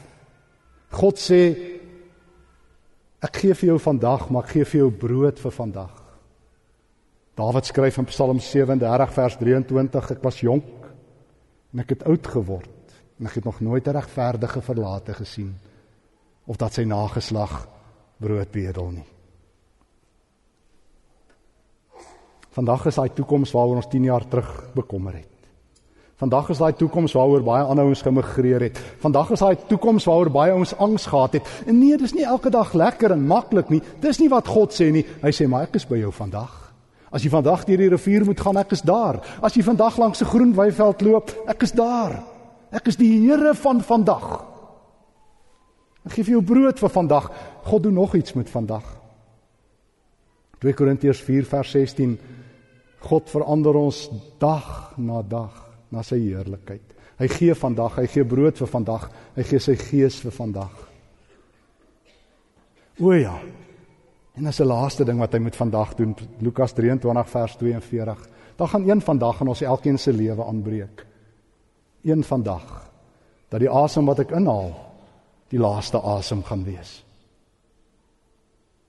God 0.93 1.21
sê 1.21 1.41
ek 3.25 3.41
gee 3.41 3.55
vir 3.57 3.73
jou 3.73 3.79
vandag, 3.81 4.29
maar 4.29 4.45
ek 4.45 4.53
gee 4.57 4.67
vir 4.69 4.81
jou 4.83 4.91
brood 4.91 5.41
vir 5.41 5.55
vandag. 5.55 5.95
Dawid 7.39 7.69
skryf 7.69 7.97
in 8.01 8.07
Psalm 8.09 8.41
37 8.43 9.13
vers 9.15 9.37
23 9.39 10.11
ek 10.17 10.23
was 10.23 10.41
jonk 10.43 10.89
en 11.73 11.83
ek 11.85 11.93
het 11.95 12.03
oud 12.09 12.27
geword 12.27 12.97
en 13.19 13.29
ek 13.29 13.39
het 13.39 13.47
nog 13.47 13.61
nooit 13.63 13.87
'n 13.87 13.95
regverdige 13.95 14.61
verlate 14.61 15.13
gesien 15.13 15.55
of 16.45 16.57
dat 16.57 16.73
sy 16.73 16.83
nageslag 16.83 17.67
brood 18.19 18.51
bedel 18.51 18.91
nie. 18.91 19.18
Vandag 22.49 22.85
is 22.89 22.97
daai 22.97 23.09
toekoms 23.13 23.51
waaroor 23.53 23.81
ons 23.81 23.89
10 23.89 24.07
jaar 24.09 24.25
terug 24.27 24.49
bekommer 24.73 25.13
het. 25.13 25.27
Vandag 26.19 26.49
is 26.49 26.59
daai 26.59 26.73
toekoms 26.75 27.13
waaroor 27.15 27.43
baie 27.45 27.63
ander 27.63 27.85
ouens 27.85 28.01
gemigreer 28.03 28.65
het. 28.65 28.79
Vandag 28.99 29.29
is 29.31 29.39
daai 29.39 29.55
toekoms 29.69 30.07
waaroor 30.09 30.31
baie 30.33 30.51
ouens 30.51 30.73
angs 30.75 31.05
gehad 31.07 31.37
het. 31.37 31.51
En 31.65 31.77
nee, 31.79 31.97
dis 31.97 32.13
nie 32.17 32.25
elke 32.27 32.49
dag 32.51 32.73
lekker 32.73 33.13
en 33.15 33.27
maklik 33.27 33.69
nie. 33.69 33.81
Dis 34.01 34.19
nie 34.19 34.27
wat 34.33 34.49
God 34.49 34.75
sê 34.75 34.89
nie. 34.91 35.05
Hy 35.21 35.31
sê 35.31 35.47
maar 35.47 35.69
ek 35.69 35.77
is 35.79 35.87
by 35.87 36.01
jou 36.01 36.11
vandag. 36.11 36.51
As 37.09 37.23
jy 37.23 37.31
vandag 37.31 37.63
deur 37.65 37.79
die 37.81 37.89
rivier 37.89 38.25
moet 38.25 38.41
gaan, 38.41 38.59
ek 38.59 38.75
is 38.75 38.83
daar. 38.85 39.21
As 39.41 39.55
jy 39.55 39.63
vandag 39.63 39.97
langs 39.97 40.21
'n 40.21 40.29
groen 40.29 40.53
weiveld 40.53 41.01
loop, 41.01 41.31
ek 41.47 41.63
is 41.63 41.71
daar. 41.71 42.23
Ek 42.71 42.87
is 42.87 42.97
die 42.97 43.29
Here 43.29 43.53
van 43.55 43.81
vandag. 43.81 44.45
Ek 46.05 46.11
gee 46.11 46.23
vir 46.23 46.31
jou 46.31 46.43
brood 46.43 46.79
vir 46.79 46.89
vandag. 46.89 47.31
God 47.63 47.83
doen 47.83 47.93
nog 47.93 48.15
iets 48.15 48.33
met 48.33 48.49
vandag. 48.49 48.83
2 50.59 50.73
Korintiërs 50.73 51.21
4 51.21 51.45
vers 51.45 51.71
16 51.71 52.19
God 52.99 53.29
verander 53.31 53.77
ons 53.79 54.07
dag 54.39 54.93
na 54.97 55.21
dag 55.21 55.55
na 55.91 56.03
sy 56.03 56.19
heerlikheid. 56.19 56.83
Hy 57.19 57.27
gee 57.27 57.55
vandag, 57.55 57.97
hy 57.99 58.07
gee 58.07 58.27
brood 58.27 58.59
vir 58.59 58.69
vandag, 58.71 59.09
hy 59.35 59.43
gee 59.47 59.59
sy 59.63 59.75
gees 59.79 60.19
vir 60.23 60.35
vandag. 60.35 60.75
O 62.99 63.13
ja. 63.15 63.35
En 64.35 64.47
as 64.47 64.59
'n 64.59 64.67
laaste 64.67 65.05
ding 65.05 65.19
wat 65.19 65.33
hy 65.33 65.39
met 65.39 65.55
vandag 65.55 65.95
doen, 65.95 66.15
Lukas 66.39 66.73
23 66.73 67.29
vers 67.29 67.55
42. 67.55 68.27
Dan 68.55 68.67
gaan 68.67 68.89
een 68.89 69.01
vandag 69.01 69.41
in 69.41 69.47
ons 69.47 69.61
elkeen 69.61 69.99
se 69.99 70.13
lewe 70.13 70.45
aanbreek. 70.45 71.05
Een 72.03 72.23
vandag 72.23 72.91
dat 73.49 73.59
die 73.59 73.69
asem 73.69 74.05
wat 74.05 74.19
ek 74.19 74.31
inhaal 74.31 74.73
die 75.49 75.59
laaste 75.59 75.97
asem 75.97 76.43
gaan 76.43 76.63
wees. 76.63 77.03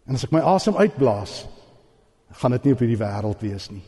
En 0.07 0.15
as 0.15 0.25
ek 0.25 0.33
my 0.33 0.41
asem 0.41 0.77
uitblaas, 0.77 1.47
gaan 2.31 2.51
dit 2.51 2.65
nie 2.65 2.73
op 2.73 2.79
hierdie 2.79 2.99
wêreld 2.99 3.41
wees 3.41 3.71
nie. 3.71 3.83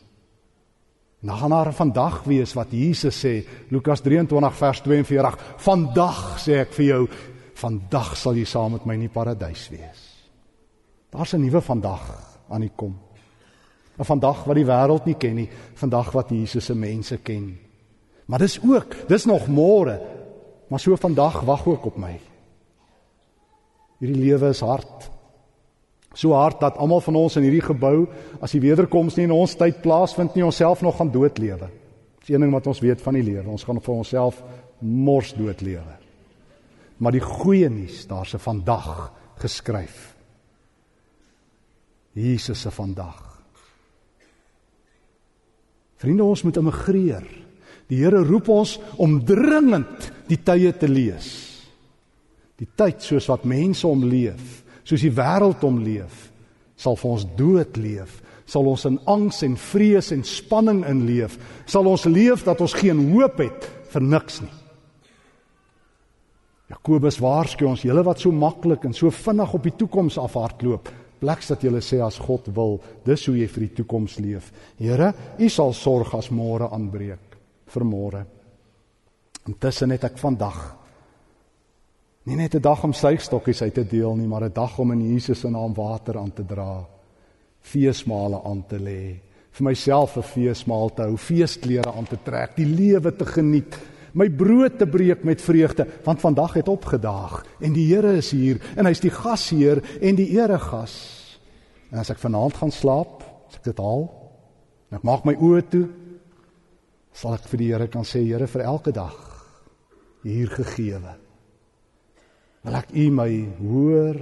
Nou 1.22 1.38
gaan 1.38 1.50
daar 1.50 1.72
vandag 1.72 2.22
wees 2.26 2.52
wat 2.58 2.72
Jesus 2.74 3.14
sê, 3.24 3.44
Lukas 3.70 4.00
23 4.02 4.56
vers 4.58 4.80
42. 4.82 5.36
Vandag 5.62 6.22
sê 6.42 6.56
ek 6.64 6.72
vir 6.74 6.86
jou, 6.86 7.02
vandag 7.62 8.16
sal 8.18 8.34
jy 8.34 8.46
saam 8.48 8.74
met 8.74 8.86
my 8.88 8.96
in 8.98 9.04
die 9.06 9.12
paradys 9.12 9.68
wees. 9.70 10.00
Daar's 11.14 11.34
'n 11.34 11.44
nuwe 11.44 11.60
vandag 11.60 12.02
aan 12.48 12.60
die 12.60 12.72
kom. 12.74 12.98
'n 13.98 14.04
Vandag 14.04 14.44
wat 14.44 14.56
die 14.56 14.66
wêreld 14.66 15.06
nie 15.06 15.14
ken 15.14 15.34
nie, 15.34 15.50
vandag 15.74 16.12
wat 16.12 16.30
Jesus 16.30 16.64
se 16.64 16.74
mense 16.74 17.18
ken. 17.18 17.58
Maar 18.26 18.38
dis 18.38 18.58
ook, 18.62 19.08
dis 19.08 19.24
nog 19.24 19.46
môre. 19.46 20.00
Maar 20.68 20.80
so 20.80 20.96
vandag 20.96 21.40
wag 21.40 21.66
ook 21.66 21.84
op 21.84 21.96
my. 21.96 22.20
Hierdie 23.98 24.22
lewe 24.24 24.48
is 24.48 24.60
hard. 24.60 25.11
So 26.14 26.36
hard 26.36 26.60
dat 26.60 26.76
almal 26.76 27.00
van 27.00 27.16
ons 27.16 27.36
in 27.36 27.46
hierdie 27.46 27.64
gebou 27.64 28.06
as 28.40 28.52
die 28.52 28.60
wederkoms 28.60 29.16
nie 29.16 29.24
in 29.24 29.34
ons 29.34 29.56
tyd 29.56 29.80
plaasvind 29.84 30.36
nie, 30.36 30.44
onsself 30.44 30.82
nog 30.84 30.98
gaan 30.98 31.12
doodlewe. 31.12 31.70
Dis 32.20 32.34
een 32.34 32.44
ding 32.44 32.52
wat 32.52 32.68
ons 32.70 32.82
weet 32.84 33.00
van 33.02 33.16
die 33.18 33.24
lewe. 33.24 33.48
Ons 33.50 33.64
gaan 33.64 33.80
vir 33.80 33.94
onsself 33.94 34.42
mors 34.78 35.32
doodlewe. 35.34 35.98
Maar 37.02 37.16
die 37.16 37.24
goeie 37.24 37.68
nuus, 37.70 38.04
daar's 38.06 38.34
'n 38.34 38.38
vandag 38.38 39.12
geskryf. 39.40 40.14
Jesus 42.12 42.60
se 42.60 42.70
vandag. 42.70 43.42
Vriende, 45.96 46.24
ons 46.24 46.42
moet 46.42 46.56
immigreer. 46.56 47.24
Die 47.88 48.00
Here 48.02 48.24
roep 48.24 48.48
ons 48.48 48.78
om 48.96 49.24
dringend 49.24 50.12
die 50.28 50.42
tye 50.42 50.72
te 50.76 50.88
lees. 50.88 51.28
Die 52.56 52.68
tyd 52.74 53.02
soos 53.02 53.26
wat 53.26 53.44
mense 53.44 53.86
om 53.86 54.04
leef 54.04 54.62
soos 54.84 55.04
die 55.04 55.14
wêreld 55.14 55.62
om 55.66 55.80
leef, 55.82 56.30
sal 56.76 56.96
vir 56.98 57.10
ons 57.10 57.26
dood 57.38 57.76
leef, 57.80 58.18
sal 58.46 58.66
ons 58.68 58.84
in 58.88 58.98
angs 59.10 59.42
en 59.46 59.54
vrees 59.56 60.10
en 60.14 60.24
spanning 60.26 60.82
in 60.88 61.04
leef, 61.06 61.38
sal 61.66 61.86
ons 61.88 62.08
leef 62.10 62.44
dat 62.44 62.60
ons 62.60 62.74
geen 62.76 62.98
hoop 63.12 63.38
het 63.40 63.68
vir 63.92 64.04
niks 64.04 64.42
nie. 64.42 64.56
Jakobus 66.72 67.18
waarsku 67.20 67.66
ons, 67.68 67.84
julle 67.84 68.02
wat 68.06 68.22
so 68.22 68.32
maklik 68.32 68.86
en 68.88 68.94
so 68.96 69.12
vinnig 69.12 69.54
op 69.54 69.66
die 69.66 69.74
toekoms 69.76 70.16
afhardloop, 70.20 70.88
pleks 71.22 71.52
dat 71.52 71.64
julle 71.66 71.82
sê 71.84 72.00
as 72.02 72.18
God 72.18 72.48
wil, 72.56 72.78
dis 73.04 73.26
hoe 73.28 73.36
jy 73.36 73.48
vir 73.50 73.66
die 73.66 73.74
toekoms 73.82 74.16
leef. 74.24 74.48
Here, 74.80 75.12
U 75.38 75.48
sal 75.52 75.74
sorg 75.76 76.14
as 76.18 76.32
môre 76.34 76.70
aanbreek 76.72 77.36
vir 77.72 77.84
môre. 77.86 78.24
Intussen 79.48 79.92
het 79.94 80.06
ek 80.08 80.18
vandag 80.22 80.81
Nie 82.22 82.36
net 82.36 82.54
'n 82.54 82.60
dag 82.62 82.84
om 82.84 82.92
suigstokkies 82.92 83.62
uit 83.62 83.74
te 83.74 83.86
deel 83.86 84.14
nie, 84.14 84.26
maar 84.26 84.44
'n 84.44 84.52
dag 84.52 84.78
om 84.78 84.92
in 84.92 85.12
Jesus 85.12 85.40
se 85.40 85.50
naam 85.50 85.74
water 85.74 86.18
aan 86.18 86.32
te 86.32 86.44
dra. 86.46 86.86
Feesmale 87.60 88.42
aan 88.44 88.64
te 88.66 88.78
lê, 88.78 89.20
vir 89.50 89.64
myself 89.64 90.16
'n 90.16 90.22
feesmaal 90.22 90.94
te 90.94 91.02
hou, 91.02 91.16
feesklere 91.16 91.92
aan 91.92 92.06
te 92.06 92.18
trek, 92.22 92.56
die 92.56 92.66
lewe 92.66 93.16
te 93.16 93.26
geniet, 93.26 93.76
my 94.12 94.30
brood 94.30 94.78
te 94.78 94.86
breek 94.86 95.24
met 95.24 95.42
vreugde, 95.42 95.86
want 96.04 96.20
vandag 96.20 96.54
het 96.54 96.68
opgedaag 96.68 97.44
en 97.60 97.72
die 97.72 97.94
Here 97.94 98.16
is 98.16 98.30
hier 98.30 98.60
en 98.76 98.86
hy's 98.86 99.00
die 99.00 99.10
gasheer 99.10 99.82
en 100.00 100.14
die 100.14 100.28
eregas. 100.28 101.38
En 101.90 101.98
as 101.98 102.10
ek 102.10 102.18
vanaand 102.18 102.54
gaan 102.54 102.70
slaap, 102.70 103.22
as 103.48 103.56
ek 103.56 103.64
dit 103.64 103.78
haal, 103.78 104.30
en 104.90 104.96
ek 104.96 105.02
maak 105.02 105.24
my 105.24 105.34
oë 105.34 105.68
toe, 105.68 105.88
sal 107.12 107.34
ek 107.34 107.48
vir 107.48 107.58
die 107.58 107.72
Here 107.72 107.88
kan 107.88 108.04
sê, 108.04 108.24
Here, 108.24 108.46
vir 108.46 108.62
elke 108.62 108.92
dag 108.92 109.48
hier 110.22 110.48
gegeewe 110.48 111.21
wil 112.62 112.78
ek 112.78 112.92
u 112.94 113.08
my 113.10 113.30
hoër 113.58 114.18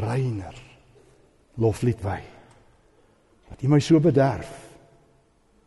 reiner 0.00 0.56
loflied 1.60 2.00
wy. 2.04 2.20
Dat 3.48 3.62
u 3.62 3.68
my 3.68 3.80
so 3.80 4.00
bederf 4.00 4.52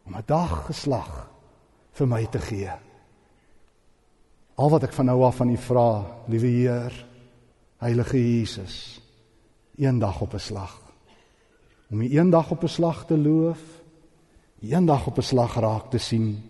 om 0.06 0.16
'n 0.16 0.26
dag 0.26 0.66
geslag 0.66 1.30
vir 1.94 2.08
my 2.08 2.26
te 2.26 2.40
gee. 2.40 2.72
Al 4.56 4.70
wat 4.70 4.84
ek 4.84 4.94
van 4.94 5.06
nou 5.06 5.24
af 5.24 5.36
van 5.36 5.50
u 5.50 5.58
vra, 5.58 6.06
liewe 6.28 6.48
Heer, 6.48 7.06
Heilige 7.80 8.18
Jesus, 8.18 9.02
eendag 9.78 10.22
op 10.22 10.34
'n 10.34 10.40
slag. 10.40 10.82
Om 11.92 12.02
u 12.02 12.10
eendag 12.10 12.52
op 12.52 12.64
'n 12.64 12.68
slag 12.68 13.06
te 13.06 13.18
loof, 13.18 13.62
eendag 14.62 15.08
op 15.08 15.18
'n 15.18 15.22
slag 15.22 15.56
raak 15.56 15.90
te 15.90 15.98
sien. 15.98 16.44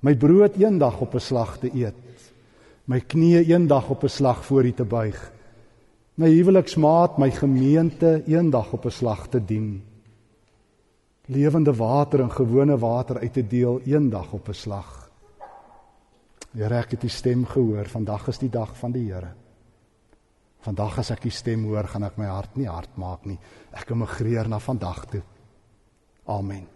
My 0.00 0.16
brood 0.16 0.56
eendag 0.56 1.00
op 1.00 1.14
'n 1.14 1.20
slag 1.20 1.58
te 1.58 1.70
eet 1.74 2.05
my 2.86 3.00
knieë 3.02 3.42
eendag 3.50 3.88
op 3.90 4.04
'n 4.04 4.08
slag 4.08 4.44
voor 4.44 4.64
U 4.64 4.72
te 4.72 4.84
buig. 4.84 5.32
My 6.14 6.28
huweliksmaat, 6.28 7.18
my 7.18 7.30
gemeente 7.30 8.22
eendag 8.26 8.72
op 8.72 8.84
'n 8.84 8.90
slag 8.90 9.28
te 9.28 9.44
dien. 9.44 9.82
Lewende 11.26 11.74
water 11.74 12.20
en 12.20 12.30
gewone 12.30 12.78
water 12.78 13.18
uit 13.18 13.32
te 13.32 13.46
deel 13.46 13.80
eendag 13.84 14.32
op 14.32 14.48
'n 14.48 14.54
slag. 14.54 15.10
Here, 16.52 16.78
ek 16.78 16.90
het 16.90 17.02
U 17.02 17.08
stem 17.08 17.44
gehoor. 17.44 17.86
Vandag 17.86 18.28
is 18.28 18.38
die 18.38 18.50
dag 18.50 18.76
van 18.76 18.92
die 18.92 19.12
Here. 19.12 19.34
Vandag 20.60 20.98
as 20.98 21.10
ek 21.10 21.22
die 21.22 21.30
stem 21.30 21.64
hoor, 21.64 21.84
gaan 21.84 22.02
ek 22.02 22.16
my 22.16 22.26
hart 22.26 22.56
nie 22.56 22.68
hard 22.68 22.96
maak 22.96 23.24
nie. 23.24 23.38
Ek 23.72 23.90
immigreer 23.90 24.48
na 24.48 24.58
vandag 24.58 25.04
toe. 25.06 25.22
Amen. 26.26 26.66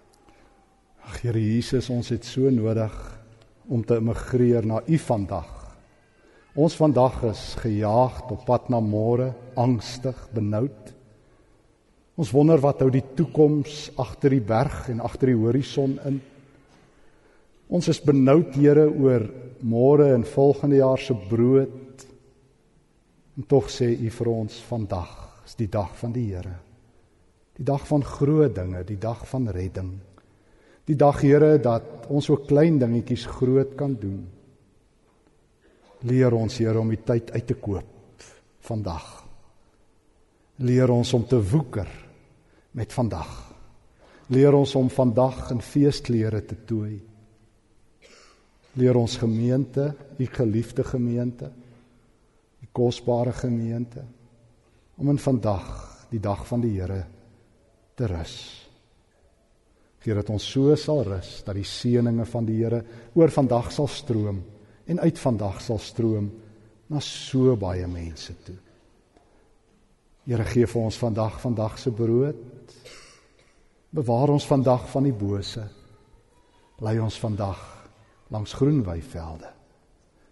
Ag 1.05 1.21
Here 1.23 1.41
Jesus, 1.41 1.91
ons 1.91 2.09
het 2.09 2.25
so 2.25 2.51
nodig 2.51 3.21
om 3.69 3.85
te 3.85 3.97
immigreer 3.97 4.67
na 4.67 4.83
U 4.87 4.99
vandag. 4.99 5.60
Ons 6.59 6.75
vandag 6.79 7.21
is 7.31 7.43
gejaag 7.61 8.25
op 8.31 8.45
pad 8.47 8.71
na 8.73 8.81
môre, 8.83 9.33
angstig, 9.55 10.17
benoud. 10.35 10.95
Ons 12.19 12.33
wonder 12.35 12.59
wat 12.61 12.83
hou 12.83 12.91
die 12.91 13.05
toekoms 13.17 13.91
agter 14.01 14.35
die 14.35 14.43
berg 14.45 14.89
en 14.91 15.03
agter 15.05 15.31
die 15.31 15.39
horison 15.39 15.99
in. 16.09 16.19
Ons 17.71 17.89
is 17.93 18.03
benoud 18.03 18.57
Here 18.59 18.89
oor 18.91 19.29
môre 19.63 20.11
en 20.15 20.27
volgende 20.27 20.81
jaar 20.81 20.99
se 20.99 21.15
brood 21.15 21.91
En 23.41 23.47
tog 23.49 23.71
sê 23.73 23.87
U 23.97 24.11
vir 24.13 24.29
ons 24.29 24.57
vandag 24.69 25.13
is 25.47 25.55
die 25.57 25.71
dag 25.73 25.95
van 25.97 26.13
die 26.13 26.27
Here. 26.29 26.59
Die 27.57 27.65
dag 27.65 27.87
van 27.89 28.03
groot 28.05 28.53
dinge, 28.53 28.83
die 28.85 28.99
dag 29.01 29.23
van 29.29 29.49
redding. 29.49 29.95
Die 30.85 30.97
dag 30.99 31.23
Here 31.23 31.55
dat 31.63 32.05
ons 32.13 32.29
ook 32.29 32.45
klein 32.51 32.77
dingetjies 32.83 33.25
groot 33.39 33.73
kan 33.81 33.95
doen. 33.97 34.27
Leer 36.09 36.33
ons 36.33 36.57
Here 36.57 36.81
om 36.81 36.89
die 36.89 37.03
tyd 37.05 37.33
uit 37.35 37.47
te 37.47 37.57
koop 37.61 38.25
vandag. 38.65 39.07
Leer 40.65 40.93
ons 40.93 41.13
om 41.17 41.25
te 41.29 41.41
woeker 41.41 41.89
met 42.77 42.93
vandag. 42.93 43.31
Leer 44.33 44.55
ons 44.55 44.75
om 44.79 44.89
vandag 44.93 45.51
in 45.53 45.61
feesklere 45.65 46.41
te 46.47 46.57
tooi. 46.65 47.01
Leer 48.79 48.97
ons 48.97 49.17
gemeente, 49.19 49.91
u 50.17 50.27
geliefde 50.31 50.85
gemeente, 50.87 51.51
kosbare 52.73 53.33
gemeente 53.35 54.05
om 55.01 55.09
in 55.11 55.19
vandag 55.19 55.67
die 56.11 56.21
dag 56.23 56.45
van 56.47 56.63
die 56.63 56.77
Here 56.77 57.01
te 57.99 58.07
rus. 58.07 58.37
Gee 60.01 60.15
dat 60.15 60.31
ons 60.33 60.47
so 60.47 60.77
sal 60.79 61.03
rus 61.09 61.41
dat 61.45 61.59
die 61.59 61.67
seëninge 61.67 62.25
van 62.31 62.47
die 62.47 62.61
Here 62.61 62.81
oor 63.19 63.33
vandag 63.35 63.73
sal 63.75 63.91
stroom 63.91 64.39
en 64.91 65.01
uit 65.01 65.19
vandag 65.19 65.61
sal 65.63 65.79
stroom 65.79 66.31
na 66.91 67.01
so 67.05 67.55
baie 67.57 67.87
mense 67.87 68.35
toe. 68.43 68.57
Here 70.27 70.47
gee 70.51 70.67
vir 70.67 70.83
ons 70.83 70.99
vandag 70.99 71.39
vandag 71.43 71.79
se 71.79 71.93
brood. 71.95 72.41
Bewaar 73.91 74.35
ons 74.35 74.47
vandag 74.47 74.89
van 74.91 75.07
die 75.07 75.15
bose. 75.15 75.63
Lei 76.83 76.99
ons 77.03 77.19
vandag 77.23 77.63
langs 78.31 78.55
groen 78.59 78.83
weivelde 78.87 79.51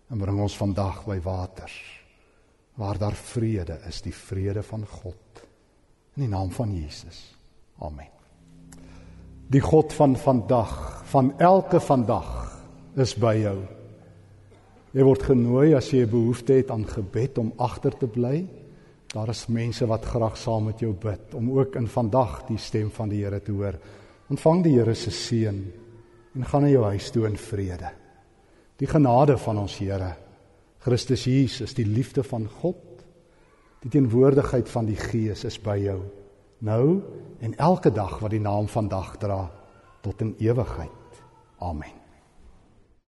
en 0.09 0.21
bring 0.23 0.39
ons 0.41 0.57
vandag 0.57 1.03
by 1.07 1.19
waters 1.21 1.79
waar 2.79 2.99
daar 2.99 3.17
vrede 3.19 3.75
is, 3.89 3.99
die 4.07 4.15
vrede 4.15 4.63
van 4.63 4.85
God. 4.87 5.43
In 6.15 6.23
die 6.23 6.31
naam 6.31 6.53
van 6.55 6.71
Jesus. 6.71 7.19
Amen. 7.83 8.07
Die 9.51 9.61
God 9.61 9.93
van 9.93 10.15
vandag, 10.17 11.03
van 11.11 11.33
elke 11.43 11.81
vandag 11.83 12.31
is 12.95 13.17
by 13.19 13.35
jou. 13.43 13.78
Jy 14.93 15.05
word 15.05 15.23
genooi 15.23 15.75
as 15.77 15.91
jy 15.93 16.03
'n 16.07 16.11
behoefte 16.11 16.53
het 16.53 16.71
aan 16.71 16.85
gebed 16.85 17.39
om 17.39 17.53
agter 17.59 17.93
te 17.93 18.07
bly. 18.07 18.47
Daar 19.13 19.29
is 19.29 19.49
mense 19.49 19.87
wat 19.87 20.05
graag 20.05 20.37
saam 20.37 20.65
met 20.65 20.81
jou 20.81 20.93
bid 20.93 21.35
om 21.35 21.51
ook 21.59 21.77
in 21.77 21.87
vandag 21.87 22.47
die 22.47 22.59
stem 22.59 22.91
van 22.91 23.09
die 23.09 23.25
Here 23.25 23.41
te 23.41 23.53
hoor. 23.53 23.79
Ontvang 24.31 24.63
die 24.63 24.79
Here 24.79 24.95
se 24.95 25.11
seën 25.11 25.73
en 26.35 26.45
gaan 26.45 26.63
na 26.63 26.69
jou 26.69 26.85
huis 26.85 27.11
toe 27.11 27.27
in 27.27 27.37
vrede. 27.37 27.91
Die 28.77 28.87
genade 28.87 29.39
van 29.39 29.59
ons 29.59 29.79
Here 29.79 30.17
Christus 30.79 31.25
Jesus, 31.25 31.75
die 31.75 31.87
liefde 31.87 32.23
van 32.23 32.47
God, 32.61 32.77
die 33.83 33.91
teenwoordigheid 33.91 34.69
van 34.69 34.87
die 34.87 34.97
Gees 34.99 35.45
is 35.45 35.59
by 35.63 35.77
jou 35.83 36.01
nou 36.65 37.03
en 37.41 37.55
elke 37.59 37.93
dag 37.95 38.19
wat 38.23 38.35
die 38.35 38.43
naam 38.43 38.71
vandag 38.71 39.17
dra 39.23 39.45
tot 40.03 40.27
in 40.27 40.35
ewigheid. 40.39 41.23
Amen. 41.59 41.98